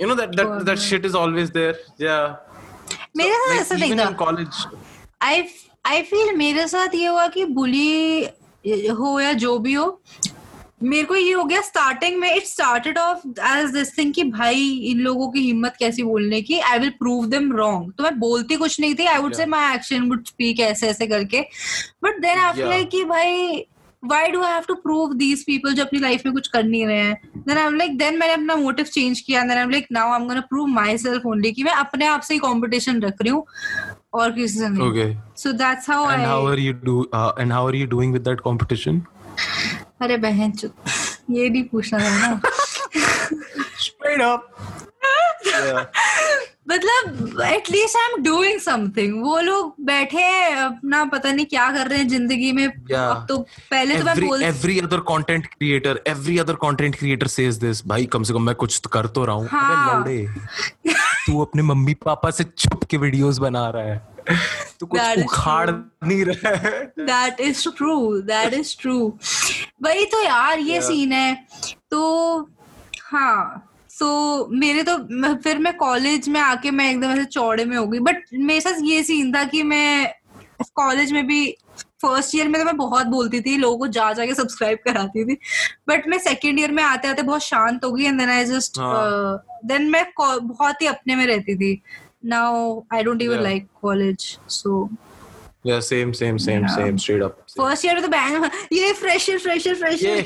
[0.00, 2.16] you know that that that shit is always there या
[3.16, 4.64] मेरे साथ ऐसा नहीं था। कॉलेज
[5.22, 5.44] आई
[5.86, 8.24] आई फील मेरे साथ ये हुआ कि बुली
[8.90, 9.86] हो या जो भी हो
[10.84, 14.64] मेरे को ये हो गया स्टार्टिंग में it started off as this thing कि भाई
[14.90, 16.58] इन लोगों की हिम्मत कैसी बोलने की?
[16.60, 19.06] I will prove them wrong तो मैं बोलती कुछ नहीं थी.
[19.06, 21.40] आई वुड से माई एक्शन वुड स्पीक ऐसे ऐसे करके.
[22.04, 23.64] But then I feel like कि भाई
[24.02, 26.86] why do I have to prove these people जो अपनी लाइफ में कुछ कर नहीं
[26.86, 27.14] रहे हैं?
[27.36, 29.42] देन आई लाइक देन मैंने अपना मोटिव चेंज किया.
[29.42, 30.66] Then I like now I am gonna prove
[30.98, 33.44] myself only कि मैं अपने आप से ही कॉम्पिटिशन रख रही हूँ
[34.14, 35.14] और किसी से नहीं।
[35.86, 38.42] How and I how are you do uh, and how are you doing with that
[38.42, 39.06] competition?
[40.04, 40.74] अरे बहन चुप।
[41.30, 42.40] ये नहीं पूछना था ना।
[43.84, 44.40] Straight up
[46.68, 51.98] मतलब at least I am doing something वो लोग बैठे अपना पता नहीं क्या कर रहे
[51.98, 52.94] हैं ज़िंदगी में। Yeah.
[52.94, 53.38] अब तो
[53.70, 57.86] पहले every, तो मैं बोल every other content creator every other content creator says this
[57.88, 60.04] भाई कम से कम मैं कुछ तो कर तो रहा हूँ। हाँ.
[61.26, 63.98] तू अपने मम्मी पापा से छुप के वीडियोस बना रहा है।
[64.80, 68.96] तू कुछ उखाड़ नहीं रहा है। That is true that is true
[69.84, 71.34] वही तो यार ये सीन है।
[71.90, 72.02] तो
[73.04, 74.96] हाँ। सो so, मेरे तो
[75.42, 78.80] फिर मैं कॉलेज में आके मैं एकदम ऐसे चौड़े में हो गई। बट मेरे साथ
[78.84, 80.12] ये सीन था कि मैं
[80.76, 81.46] कॉलेज में भी
[82.02, 85.38] फ़र्स्ट ईयर में तो मैं बहुत बोलती थी लोगों को जा जाके सब्सक्राइब कराती थी।
[85.88, 88.78] बट मैं सेकेंड ईयर में आते आते बहुत शांत हो गई and then I just
[89.66, 91.80] then मैं बहुत ही अपने में रहती थी।
[92.24, 94.88] Now I don't even like college so
[95.66, 96.72] Yeah, same, same, same, yeah.
[96.78, 97.22] same, straight
[97.56, 100.22] First year with the bang, ये fresher, fresher, fresher.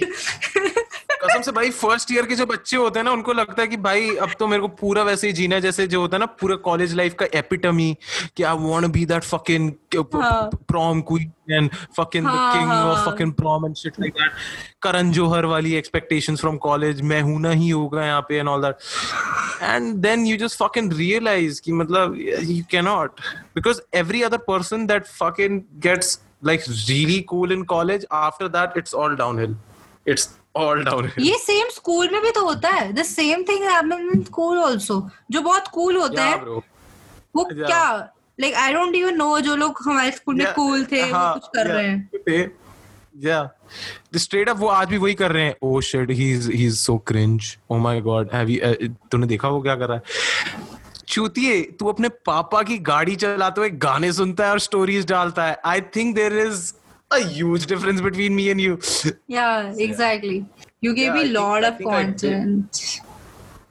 [1.20, 3.76] कसम से भाई फ़र्स्ट ईयर के जो बच्चे होते हैं ना उनको लगता है कि
[3.76, 6.56] भाई अब तो मेरे को पूरा वैसे ही जीना जैसे जो होता है ना पूरा
[6.66, 7.96] कॉलेज लाइफ का एपिटमी
[8.36, 13.66] कि I want be that fucking prom queen and fucking the king of fucking prom
[13.66, 14.32] and shit like that
[14.82, 18.62] Karan Johar वाली एक्सपेक्टेशंस फ्रॉम कॉलेज मैं हूँ ना ही होगा यहाँ पे and all
[18.62, 23.20] that and then you just fucking realise कि मतलब you can not
[23.56, 28.92] because every other person that fucking gets like really cool in college after that it's
[28.94, 29.54] all downhill.
[30.06, 32.92] It's all down ये same school में भी तो होता है.
[32.92, 36.40] The same thing happens in school also जो बहुत cool cool होते हैं
[37.36, 37.66] वो yeah.
[37.66, 38.14] क्या?
[38.40, 41.48] Like I don't even know जो लोग हमारे स्कूल में कूल थे वो हाँ, कुछ
[41.56, 42.50] कर रहे हैं.
[43.24, 43.50] या
[44.16, 45.54] स्ट्रेट अप वो आज भी वही कर रहे हैं.
[45.62, 49.48] ओ shit he is he is so cringe oh my God have you तूने देखा
[49.48, 50.02] वो क्या कर रहा है?
[51.08, 55.56] चूतिए तू अपने पापा की गाड़ी चलाते हुए गाने सुनता है और स्टोरीज डालता है
[55.64, 56.72] I think there is
[57.10, 58.78] a huge difference between me and you.
[59.28, 60.44] Yeah, exactly.
[60.80, 63.00] You gave yeah, me a lot of content.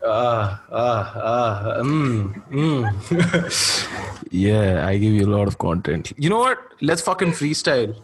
[0.04, 4.32] Ah, ah, ah, mm, mm.
[4.32, 6.12] yeah, I give you a lot of content.
[6.18, 6.60] You know what?
[6.82, 7.96] Let's fucking freestyle.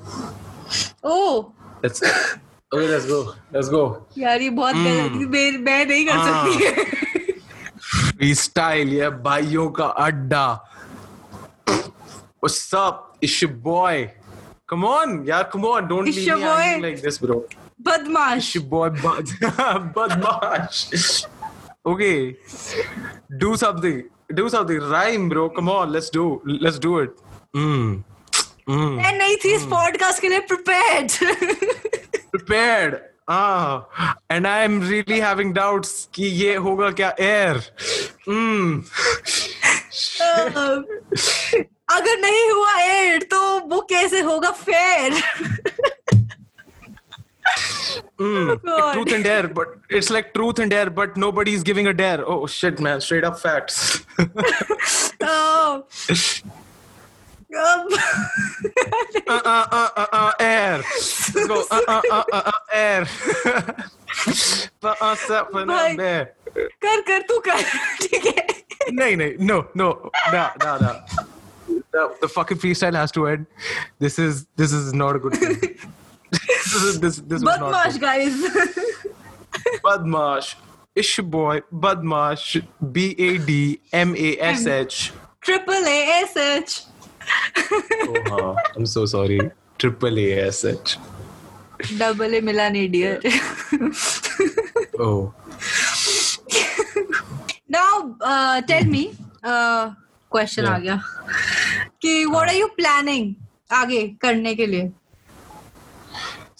[1.04, 1.52] Oh.
[1.82, 2.02] Let's.
[2.74, 3.34] Okay, let's go.
[3.52, 3.84] Let's go.
[4.18, 7.23] यार ये बहुत गलत मैं मैं नहीं कर सकती
[7.94, 10.46] free style ये भाइयों का अड्डा
[12.44, 12.96] What's up?
[13.22, 14.12] It's your boy.
[14.70, 15.88] Come on, yeah, come on.
[15.88, 16.80] Don't It's leave me boy.
[16.86, 17.38] like this, bro.
[17.88, 19.32] बदमाश It's your boy, Bud.
[19.98, 21.26] Badmash.
[21.86, 22.36] okay,
[23.46, 24.04] do something.
[24.34, 24.82] Do something.
[24.96, 25.50] Rhyme, bro.
[25.52, 26.26] Come on, let's do.
[26.46, 27.24] Let's do it.
[27.56, 28.04] Mm.
[28.68, 28.92] Mm.
[28.98, 31.12] मैं नहीं थी इस podcast के लिए prepared
[32.36, 33.02] Prepared.
[33.28, 37.16] Ah, and I am really having doubts कि ये होगा क्या.
[38.28, 38.84] Mm.
[41.90, 45.22] अगर नहीं हुआ एड तो वो कैसे होगा fair
[48.20, 48.50] Mm.
[48.66, 48.94] God.
[48.94, 52.24] Truth and dare, but it's like truth and dare, but nobody is giving a dare.
[52.26, 53.02] Oh shit, man!
[53.02, 54.06] Straight up facts.
[57.57, 57.85] uh,
[59.29, 59.41] uh,
[59.73, 60.77] uh, uh, uh, air.
[60.79, 61.65] Let's go.
[61.71, 63.07] Uh, uh, uh, uh, uh, air.
[64.81, 65.97] Pa- uh, sa- pa- na- Bhai.
[65.97, 66.27] be.
[66.85, 67.63] कर कर तू कर
[68.03, 68.47] ठीक है
[68.99, 69.87] No, no, no, no,
[70.33, 70.93] no, no, no.
[71.93, 73.47] The, the fucking freestyle has to end.
[73.99, 75.59] This is this is not a good thing.
[76.33, 78.01] this is this this was not बदमाश good.
[78.03, 78.35] Guys
[79.85, 80.55] Badmash.
[80.95, 82.47] It's your boy Badmash.
[82.93, 85.01] B A D M A S H.
[85.45, 86.73] Triple A S H
[88.08, 88.54] Oh, huh.
[88.76, 89.40] I'm so sorry.
[89.78, 90.98] Triple A S H.
[92.00, 93.22] Double A मिला नहीं dear
[95.08, 95.34] Oh.
[97.76, 98.02] Now
[98.68, 99.04] tell me
[99.46, 100.82] question आ Yeah.
[100.84, 100.96] गया
[102.02, 103.34] कि what are you planning
[103.80, 104.92] आगे करने के लिए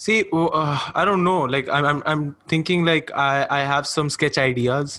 [0.04, 1.44] See, oh, uh, I don't know.
[1.52, 4.96] Like, I'm, I'm, I'm thinking like I, I have some sketch ideas.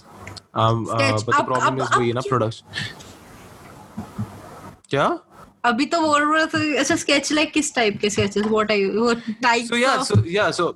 [0.55, 1.20] Um, sketch.
[1.20, 2.32] uh, but the problem up- is up ना क्यों?
[2.32, 2.66] production.
[4.89, 5.05] क्या?
[5.70, 9.13] अभी तो बोल रहा था अच्छा स्केच लाइक किस टाइप के sketches what are you
[9.43, 10.68] type so yeah so yeah so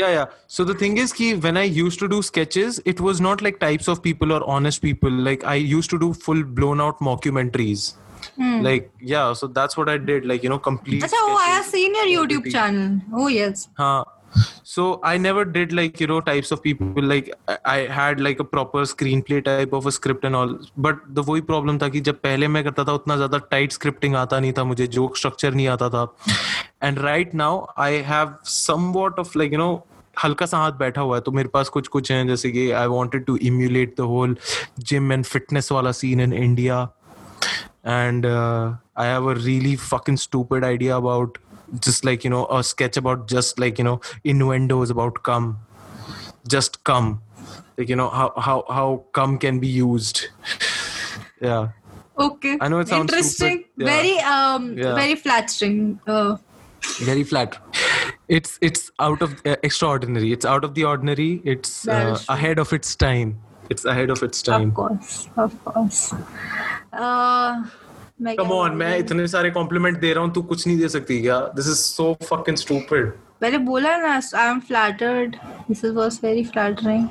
[0.00, 3.20] yeah yeah so the thing is कि when I used to do sketches it was
[3.20, 6.80] not like types of people और honest people like I used to do full blown
[6.80, 7.92] out mockumentaries
[8.38, 8.62] Hmm.
[8.62, 10.24] Like yeah, so that's what I did.
[10.24, 11.02] Like you know, complete.
[11.02, 13.00] Achha, oh, I have seen YouTube channel.
[13.12, 13.68] Oh yes.
[13.76, 14.04] Huh.
[14.64, 17.30] So I never did like you know types of people like
[17.64, 20.54] I, had like a proper screenplay type of a script and all.
[20.76, 24.14] But the वही problem था कि जब पहले मैं करता था उतना ज़्यादा tight scripting
[24.14, 26.06] आता नहीं था मुझे joke structure नहीं आता था.
[26.82, 29.78] And right now I have somewhat of like you know
[30.24, 32.86] हल्का सा हाथ बैठा हुआ है तो मेरे पास कुछ कुछ हैं जैसे कि I
[32.86, 34.36] wanted to emulate the whole
[34.78, 36.88] gym and fitness वाला scene in India
[37.88, 41.38] uh, I have a really fucking stupid idea about
[41.80, 45.58] just like you know a sketch about just like you know innuendos about cum,
[46.48, 47.22] just cum,
[47.76, 50.26] like you know how how how cum can be used.
[51.40, 51.68] Yeah,
[52.18, 53.64] okay I know it sounds interesting.
[53.76, 53.86] Yeah.
[53.86, 54.94] very um Yeah.
[54.94, 56.36] very flattering uh,
[57.00, 57.58] very flat.
[58.28, 60.32] It's it's out of uh, extraordinary.
[60.32, 61.40] It's out of the ordinary.
[61.44, 63.38] It's uh, ahead of its time.
[63.70, 64.68] It's ahead of its time.
[64.70, 66.14] of course of course
[66.92, 67.64] uh
[68.20, 71.20] मैं Come on, मैं इतने सारे complement दे रहा हूँ तू कुछ नहीं दे सकती
[71.22, 71.38] क्या?
[71.56, 73.12] This is so fucking stupid
[73.42, 75.36] मैंने बोला ना I am flattered
[75.68, 77.08] this is was very flattering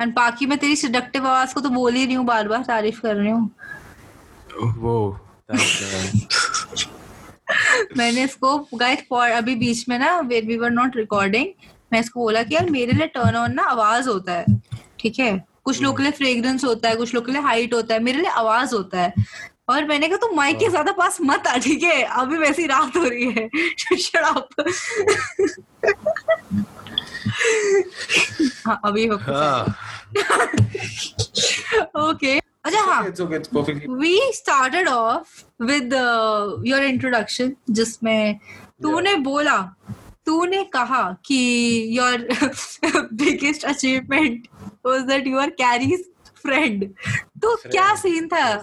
[0.00, 3.00] and बाकी मैं तेरी सेडक्टिव आवाज़ को तो बोल ही रही हूँ बार बार तारीफ़
[3.00, 3.50] कर रही हूँ।
[4.78, 5.18] वो
[7.96, 11.46] मैंने इसको गाइस फॉर अभी बीच में ना where we were not recording
[11.92, 14.44] मैं इसको बोला कि यार मेरे लिए टर्न ऑन ना आवाज़ होता है
[15.00, 15.44] ठीक है?
[15.64, 18.18] कुछ लोग के लिए फ्रेग्रेंस होता है कुछ लोग के लिए हाइट होता है मेरे
[18.18, 19.12] लिए आवाज़ होता है।
[19.68, 22.02] और मैंने कहा तुम तो माइक के ज़्यादा पास मत आ ठीक है?
[22.02, 23.48] अभी वैसी रात हो रही है।
[23.98, 24.48] शराब
[28.66, 29.14] हाँ, अभी हो
[32.08, 33.02] ओके अच्छा हाँ।
[33.88, 35.92] We started off with
[36.66, 38.38] your introduction जिसमें
[38.82, 39.58] तूने बोला
[40.26, 42.28] तूने कहा कि your
[43.12, 44.48] biggest achievement
[44.86, 46.04] was that you Carry's
[46.42, 46.94] friend
[47.42, 48.56] तो क्या सीन था?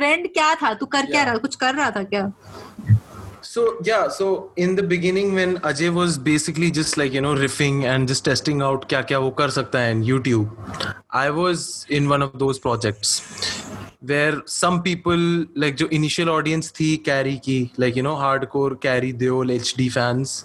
[0.00, 2.30] फ्रेंड क्या था तू कर क्या रहा कुछ कर रहा था क्या
[3.42, 7.78] So yeah, so in the beginning when Ajay was basically just like you know riffing
[7.92, 10.50] and just testing out क्या क्या वो कर सकता है in YouTube,
[11.10, 11.64] I was
[11.98, 13.14] in one of those projects
[14.12, 15.24] where some people
[15.64, 20.44] like जो initial audience थी Carrie की like you know hardcore Carrie Deol HD fans,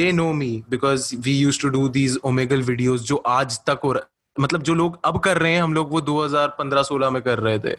[0.00, 3.92] they know me because we used to do these Omegle videos जो आज तक हो
[3.92, 7.58] रहा मतलब जो लोग अब कर रहे हैं हम लोग वो 2015-16 में कर रहे
[7.58, 7.74] थे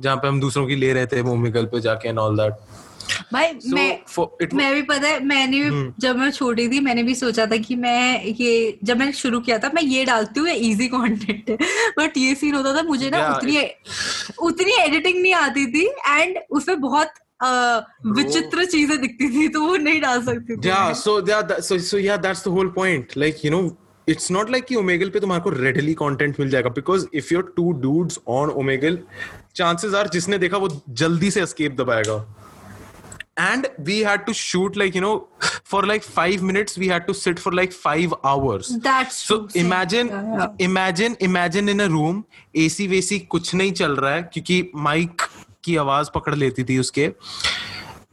[0.00, 2.52] जहाँ पे हम दूसरों की ले रहे थे ओमेगल पे जाके एंड ऑल दैट
[3.32, 6.80] भाई So, मैं for- it मैं भी पता है मैंने भी जब मैं छोटी थी
[6.80, 10.40] मैंने भी सोचा था कि मैं ये जब मैंने शुरू किया था मैं ये डालती
[10.40, 11.56] हूँ इजी कंटेंट है।
[11.98, 13.60] बट ये सीन होता था मुझे ना Yeah, उतनी
[14.48, 17.08] उतनी एडिटिंग नहीं आती थी एंड उसमें बहुत
[18.16, 21.78] विचित्र चीज़ें दिखती थी तो वो नहीं डाल सकती थी। Yeah, so yeah, that, so
[21.78, 22.70] so yeah, that's the whole
[24.08, 27.52] it's not like कि ओमेगल पे तुम्हारे को रेडली कंटेंट मिल जाएगा because if you're
[27.56, 28.98] two dudes on Omegle
[29.56, 32.16] chances are जिसने देखा वो जल्दी से escape दबाएगा।
[33.40, 37.12] And we had to shoot like you know for like five minutes we had to
[37.12, 38.72] sit for like five hours
[39.12, 40.10] so imagine
[40.60, 42.22] imagine imagine in a room
[42.56, 45.22] A C वेसी कुछ नहीं चल रहा है क्योंकि माइक
[45.64, 47.10] की आवाज़ पकड़ लेती थी उसके।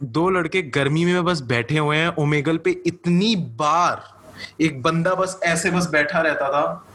[0.03, 4.03] दो लड़के गर्मी में बस बैठे हुए हैं ओमेगल पे इतनी बार
[4.61, 6.85] एक बंदा बस ऐसे बस बैठा रहता था।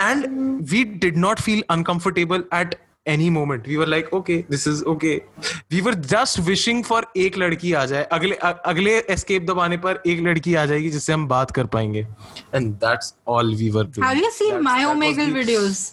[0.00, 0.26] And
[0.70, 2.74] we did not feel uncomfortable at
[3.08, 5.22] any moment we were like okay this is okay
[5.70, 10.20] we were just wishing for एक लड़की आ जाए। अगले अगले एस्केप दबाने पर एक
[10.20, 12.06] लड़की आ जाएगी जिससे हम बात कर पाएँगे।
[12.54, 15.90] And that's all we were Have you seen my Omegle videos?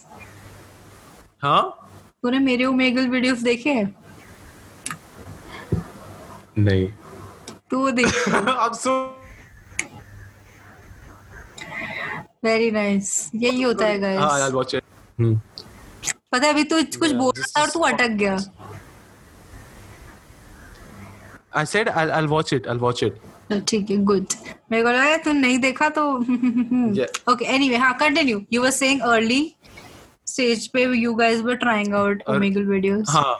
[1.42, 1.90] हाँ
[2.22, 3.94] तूने मेरे Omegle videos देखे हैं?
[6.58, 6.86] नहीं।
[7.70, 9.17] तू देख। अब सो
[12.44, 14.82] वेरी नाइस यही होता है हाँ गाइस यार वॉच इट
[15.18, 15.40] हम्म।
[16.32, 18.36] पता है अभी तू कुछ बोल रहा था और तू अटक गया।
[21.52, 22.66] I said I'll I'll watch it.
[22.70, 23.14] I'll watch it.
[23.68, 24.34] ठीक है गुड
[24.72, 26.02] मेरे को लगा तू नहीं देखा तो
[26.98, 27.06] Yeah.
[27.32, 29.40] ओके एनीवे हाँ continue you were saying early
[30.28, 33.38] stage पे you guys were trying out Omegle videos हाँ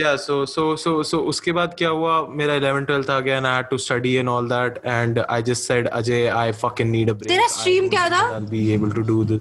[0.00, 3.50] yeah so so so so उसके बाद क्या हुआ मेरा 11 12th आ गया and
[3.52, 7.14] I had to study and all that and I just said Ajay I fucking need
[7.14, 8.22] a break तेरा stream क्या था?
[8.34, 9.40] I'll be able to do this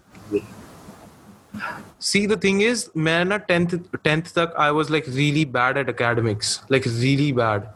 [2.08, 3.76] see the thing is मैं ना 10th
[4.08, 7.68] 10th तक I was like really bad at academics like really bad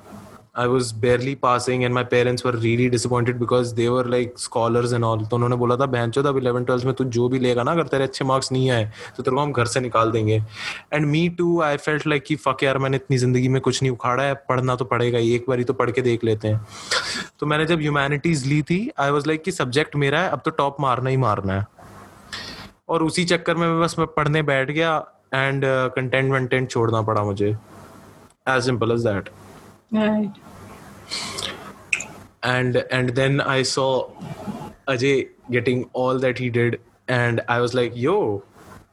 [0.55, 4.91] I was barely passing and my parents were really disappointed because they were like scholars
[4.91, 5.23] and all.
[5.29, 7.71] तो उन्होंने बोला था, बहन चो अब 11 12 में तू जो भी लेगा ना,
[7.71, 8.83] अगर तेरे अच्छे मार्क्स नहीं आए
[9.17, 10.41] तो तेरे को हम घर से निकाल देंगे.
[10.93, 13.91] And me too I felt like कि फक यार, मैंने इतनी ज़िंदगी में कुछ नहीं
[13.91, 16.65] उखाड़ा है, पढ़ना तो पड़ेगा ही, एक बारी तो पढ़ के देख लेते हैं।
[17.39, 20.51] तो मैंने जब ह्यूमैनिटीज ली थी आई वाज लाइक कि सब्जेक्ट मेरा है, अब तो
[20.51, 21.65] टॉप मारना ही मारना है।
[22.89, 24.95] और उसी चक्कर में बस मैं पढ़ने बैठ गया
[25.33, 27.55] एंड कंटेंट वंटेंट छोड़ना पड़ा मुझे।
[28.49, 29.29] As simple as that
[32.43, 33.89] and and then i saw
[34.87, 38.43] ajay getting all that he did and i was like yo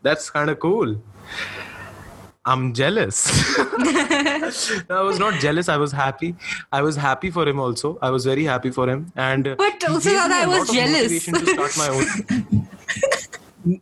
[0.03, 0.97] that's kind of cool
[2.47, 3.29] I'm jealous.
[3.59, 5.69] I was not jealous.
[5.69, 6.35] I was happy.
[6.73, 7.99] I was happy for him also.
[8.01, 9.13] I was very happy for him.
[9.15, 11.27] And but also that I was jealous.
[11.27, 12.69] To start my own.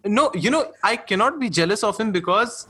[0.05, 2.67] no, you know I cannot be jealous of him because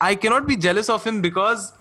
[0.00, 1.72] I cannot be jealous of him because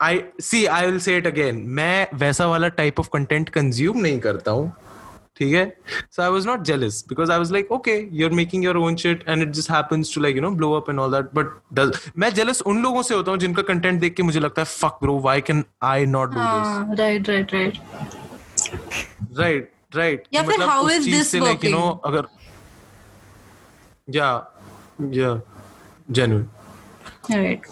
[0.00, 0.68] I see.
[0.68, 1.58] I will say it again.
[1.78, 4.72] मैं वैसा वाला type of content consume नहीं करता हूँ.
[5.36, 5.64] ठीक है?
[6.10, 9.22] So I was not jealous because I was like, okay, you're making your own shit
[9.26, 11.32] and it just happens to like you know blow up and all that.
[11.38, 14.62] But does मैं jealous उन लोगों से होता हूँ जिनका content देख के मुझे लगता
[14.62, 16.66] है fuck bro, why can I not do this?
[16.66, 17.78] हाँ right right right
[19.38, 19.64] right
[20.00, 22.28] right या फिर मतलब से like you know अगर
[24.18, 24.40] yeah
[25.20, 25.40] yeah
[26.18, 26.46] genuine
[27.30, 27.66] राइट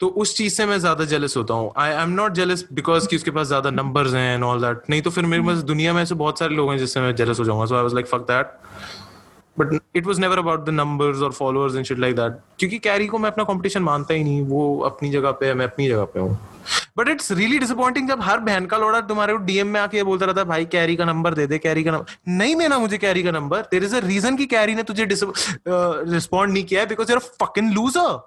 [0.00, 3.16] तो उस चीज़ से मैं ज़्यादा जेलस होता हूँ। I am not jealous because कि
[3.16, 6.02] उसके पास ज़्यादा नंबर्स हैं एंड ऑल दैट नहीं तो फिर मेरे पास दुनिया में
[6.02, 8.26] ऐसे बहुत सारे लोग हैं जिससे मैं जेलस हो जाऊँगा। So I was like fuck
[8.30, 8.52] that
[9.56, 13.06] but it was never about the numbers और followers and shit like that क्योंकि कैरी
[13.06, 16.04] को मैं अपना कंपटीशन मानता ही नहीं। वो अपनी जगह पे है, मैं अपनी जगह
[16.04, 16.38] पे हूँ।
[16.98, 20.40] बट इट्स रियली डिसअपॉइंटिंग जब हर बहन का लोड़ा तुम्हारे डीएम में आके बोलता रहता
[20.40, 23.30] है, भाई कैरी का नंबर दे दे कैरी का नंबर नहीं देना मुझे कैरी का
[23.30, 27.20] number there is a reason की कैरी ने तुझे रिस्पॉन्ड नहीं किया है because you're
[27.42, 28.18] fucking loser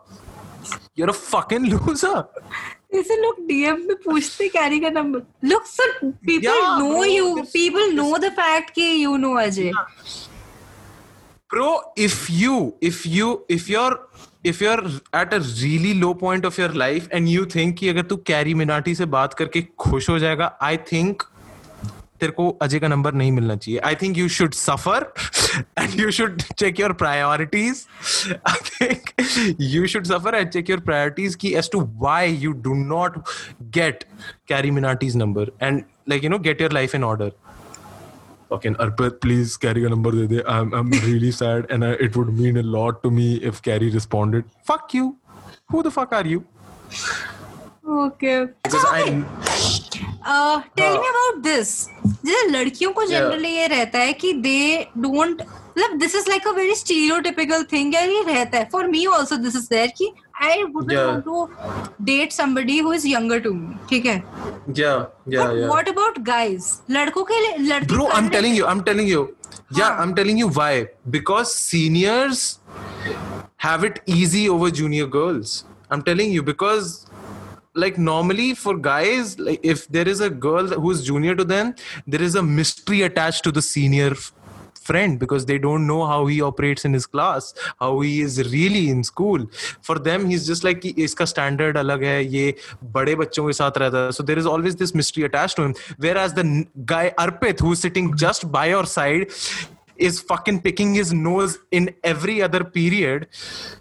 [1.00, 6.62] you're a fucking loser ऐसे लोग डीएम में पूछते कैरी का number look sir people
[6.82, 9.72] know you people know the fact कि you know Ajay
[11.54, 11.70] bro
[12.04, 12.58] if you
[12.90, 13.96] if you if you're
[14.52, 14.84] if you're
[15.22, 18.54] at a really low point of your life and you think कि अगर तू carry
[18.62, 21.24] Minati से बात करके खुश हो जाएगा आई थिंक
[22.22, 25.06] तेरे को अजय का नंबर नहीं मिलना चाहिए I think you should suffer
[25.80, 27.86] and you should check your priorities
[28.50, 29.10] I think
[29.62, 33.18] you should suffer and check your priorities की as to why you do not
[33.78, 34.04] get
[34.48, 37.32] Carry Minati's number and like you know get your life in order
[38.52, 40.40] fucking Arpit, please carry a number de de.
[40.54, 43.92] I'm I'm really sad, and I, it would mean a lot to me if Carrie
[43.94, 44.50] responded.
[44.72, 45.06] Fuck you.
[45.74, 46.42] Who the fuck are you?
[48.00, 48.34] Okay
[48.66, 49.06] Because I
[50.26, 51.70] tell me about this
[52.26, 56.52] जैसे लड़कियों को generally ये रहता है कि they don't मतलब this is like a
[56.52, 60.12] very stereotypical thing यार ये रहता है for me also this is there कि
[60.44, 60.94] I would.
[60.94, 61.48] Want to
[62.06, 64.24] date somebody who is younger to me ठीक है
[64.80, 64.98] yeah
[65.28, 65.68] yeah yeah.
[65.68, 69.24] What about guys लड़कों के लिए लड़की Bro, I'm telling you, I'm telling you.
[69.78, 70.04] Yeah, Huh.
[70.04, 70.74] I'm telling you why.
[71.16, 72.44] Because seniors
[73.66, 75.54] have it easy over junior girls.
[75.90, 76.92] I'm telling you because
[77.74, 81.74] like normally for guys like if there is a girl who's junior to them
[82.06, 84.34] there is a mystery attached to the senior f-
[84.82, 88.90] friend because they don't know how he operates in his class how he is really
[88.90, 89.46] in school.
[89.82, 92.46] For them he's just like iska standard alag hai ye
[92.98, 95.76] bade bachchon ke sath so there is always this mystery attached to him.
[95.98, 96.46] Whereas the
[96.86, 99.30] guy arpit who's sitting just by your side
[99.98, 103.28] is fucking picking his nose in every other period.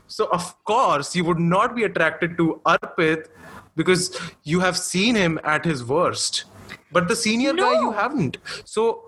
[0.06, 3.28] So of course you would not be attracted to Arpit
[3.82, 4.06] because
[4.54, 6.44] you have seen him at his worst
[6.92, 7.62] but the senior no.
[7.62, 8.38] guy you haven't.
[8.64, 9.02] So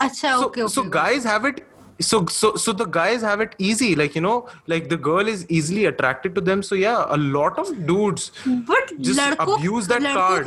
[0.00, 1.66] Achha, so, okay, okay, so guys have it
[2.00, 3.94] so so so the guys have it easy.
[3.94, 6.62] Like you know like the girl is easily attracted to them.
[6.62, 10.46] So yeah a lot of dudes but just ladko, abuse that card.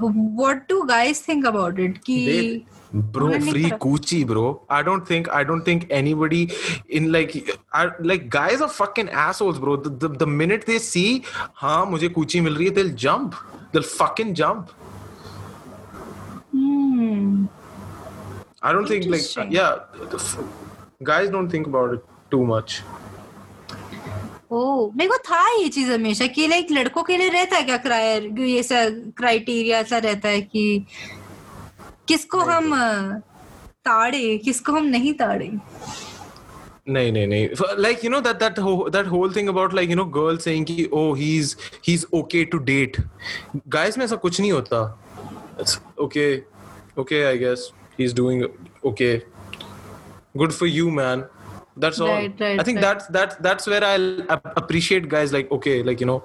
[0.00, 2.04] what do guys think about it?
[2.04, 6.50] Ki they, bro free coochie bro i don't think i don't think anybody
[6.88, 7.32] in like
[7.72, 11.22] I, like guys are fucking assholes bro the, the, the minute they see
[11.54, 13.34] हाँ मुझे coochie मिल रही है they'll jump
[13.72, 14.70] they'll fucking jump
[16.52, 17.46] Hmm.
[18.62, 19.80] i don't think like yeah
[21.02, 22.82] guys don't think about it too much
[24.52, 27.76] ओ मेरे को था ये चीज़ हमेशा कि लाइक लड़कों के लिए रहता है क्या
[27.86, 28.84] क्रायर ये ऐसा
[29.18, 30.64] क्राइटेरिया ऐसा रहता है कि
[32.08, 32.74] किसको हम
[33.84, 35.50] ताड़े किसको हम नहीं ताड़े
[36.88, 39.88] नहीं नहीं नहीं F- like you know that that whole, that whole thing about like
[39.92, 41.54] you know girls saying कि oh he's
[41.88, 42.98] he's okay to date
[43.76, 44.82] guys में ऐसा कुछ नहीं होता
[45.64, 46.28] it's okay
[47.04, 47.64] okay I guess
[47.98, 48.44] he's doing
[48.92, 49.14] okay
[50.42, 51.24] good for you man
[51.84, 52.86] that's all Right, right, I think right.
[52.88, 54.06] that's that's that's where I'll
[54.62, 56.22] appreciate guys like okay like you know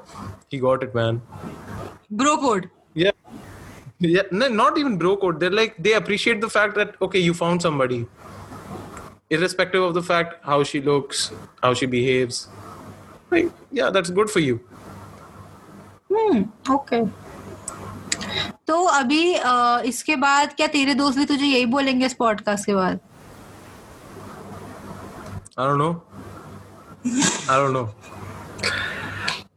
[0.49, 1.21] he got it man
[2.21, 2.65] bro code
[3.01, 3.11] yeah
[4.02, 7.34] yeah no, not even bro code they're like they appreciate the fact that okay you
[7.34, 8.06] found somebody
[9.30, 11.32] irrespective of the fact how she looks
[11.64, 12.47] how she behaves
[13.32, 14.60] like yeah that's good for you
[16.10, 16.43] hmm
[16.78, 17.04] okay
[18.68, 22.74] तो अभी आ, इसके बाद क्या तेरे दोस्त भी तुझे यही बोलेंगे इस पॉडकास्ट के
[22.76, 22.99] बाद
[25.58, 26.02] I don't know.
[27.49, 27.89] I don't know.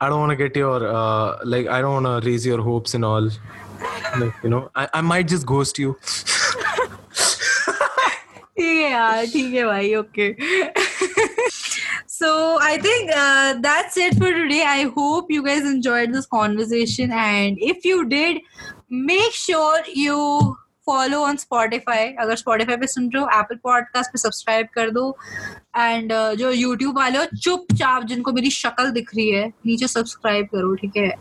[0.00, 2.94] I don't want to get your uh, like I don't want to raise your hopes
[2.94, 3.30] and all.
[4.18, 5.96] Like you know I, I might just ghost you
[8.58, 10.26] ठीक है यार ठीक है भाई okay
[12.14, 12.28] so
[12.64, 17.64] i think uh, that's it for today i hope you guys enjoyed this conversation and
[17.70, 18.38] if you did
[19.08, 20.18] make sure you
[20.90, 25.04] follow on spotify अगर spotify पे सुन रहे हो apple podcast पे subscribe कर दो
[25.88, 30.46] and uh, जो youtube वाले हो चुपचाप जिनको मेरी शक्ल दिख रही है नीचे subscribe
[30.54, 31.12] करो ठीक है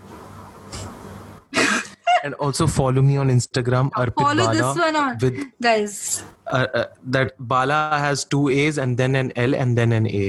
[2.24, 6.24] and also follow me on Instagram Arpit follow Bala this one on with, guys.
[6.48, 6.86] Uh, uh,
[7.18, 10.26] that Bala has two A's and then an L and then an A.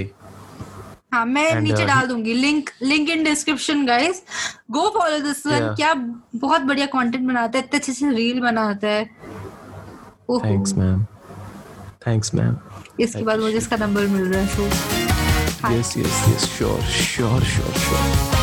[1.12, 4.22] हाँ मैं and, नीचे uh, डाल दूँगी link link in description guys
[4.70, 8.88] go follow this one क्या बहुत बढ़िया content बनाता है इतने अच्छे से रील बनाता
[8.88, 9.04] है।
[10.44, 11.04] थैंक्स मैम
[12.06, 12.56] थैंक्स मैम
[13.00, 17.72] इसके बाद मुझे इसका नंबर मिल रहा है so yes yes yes sure sure sure
[17.84, 18.33] sure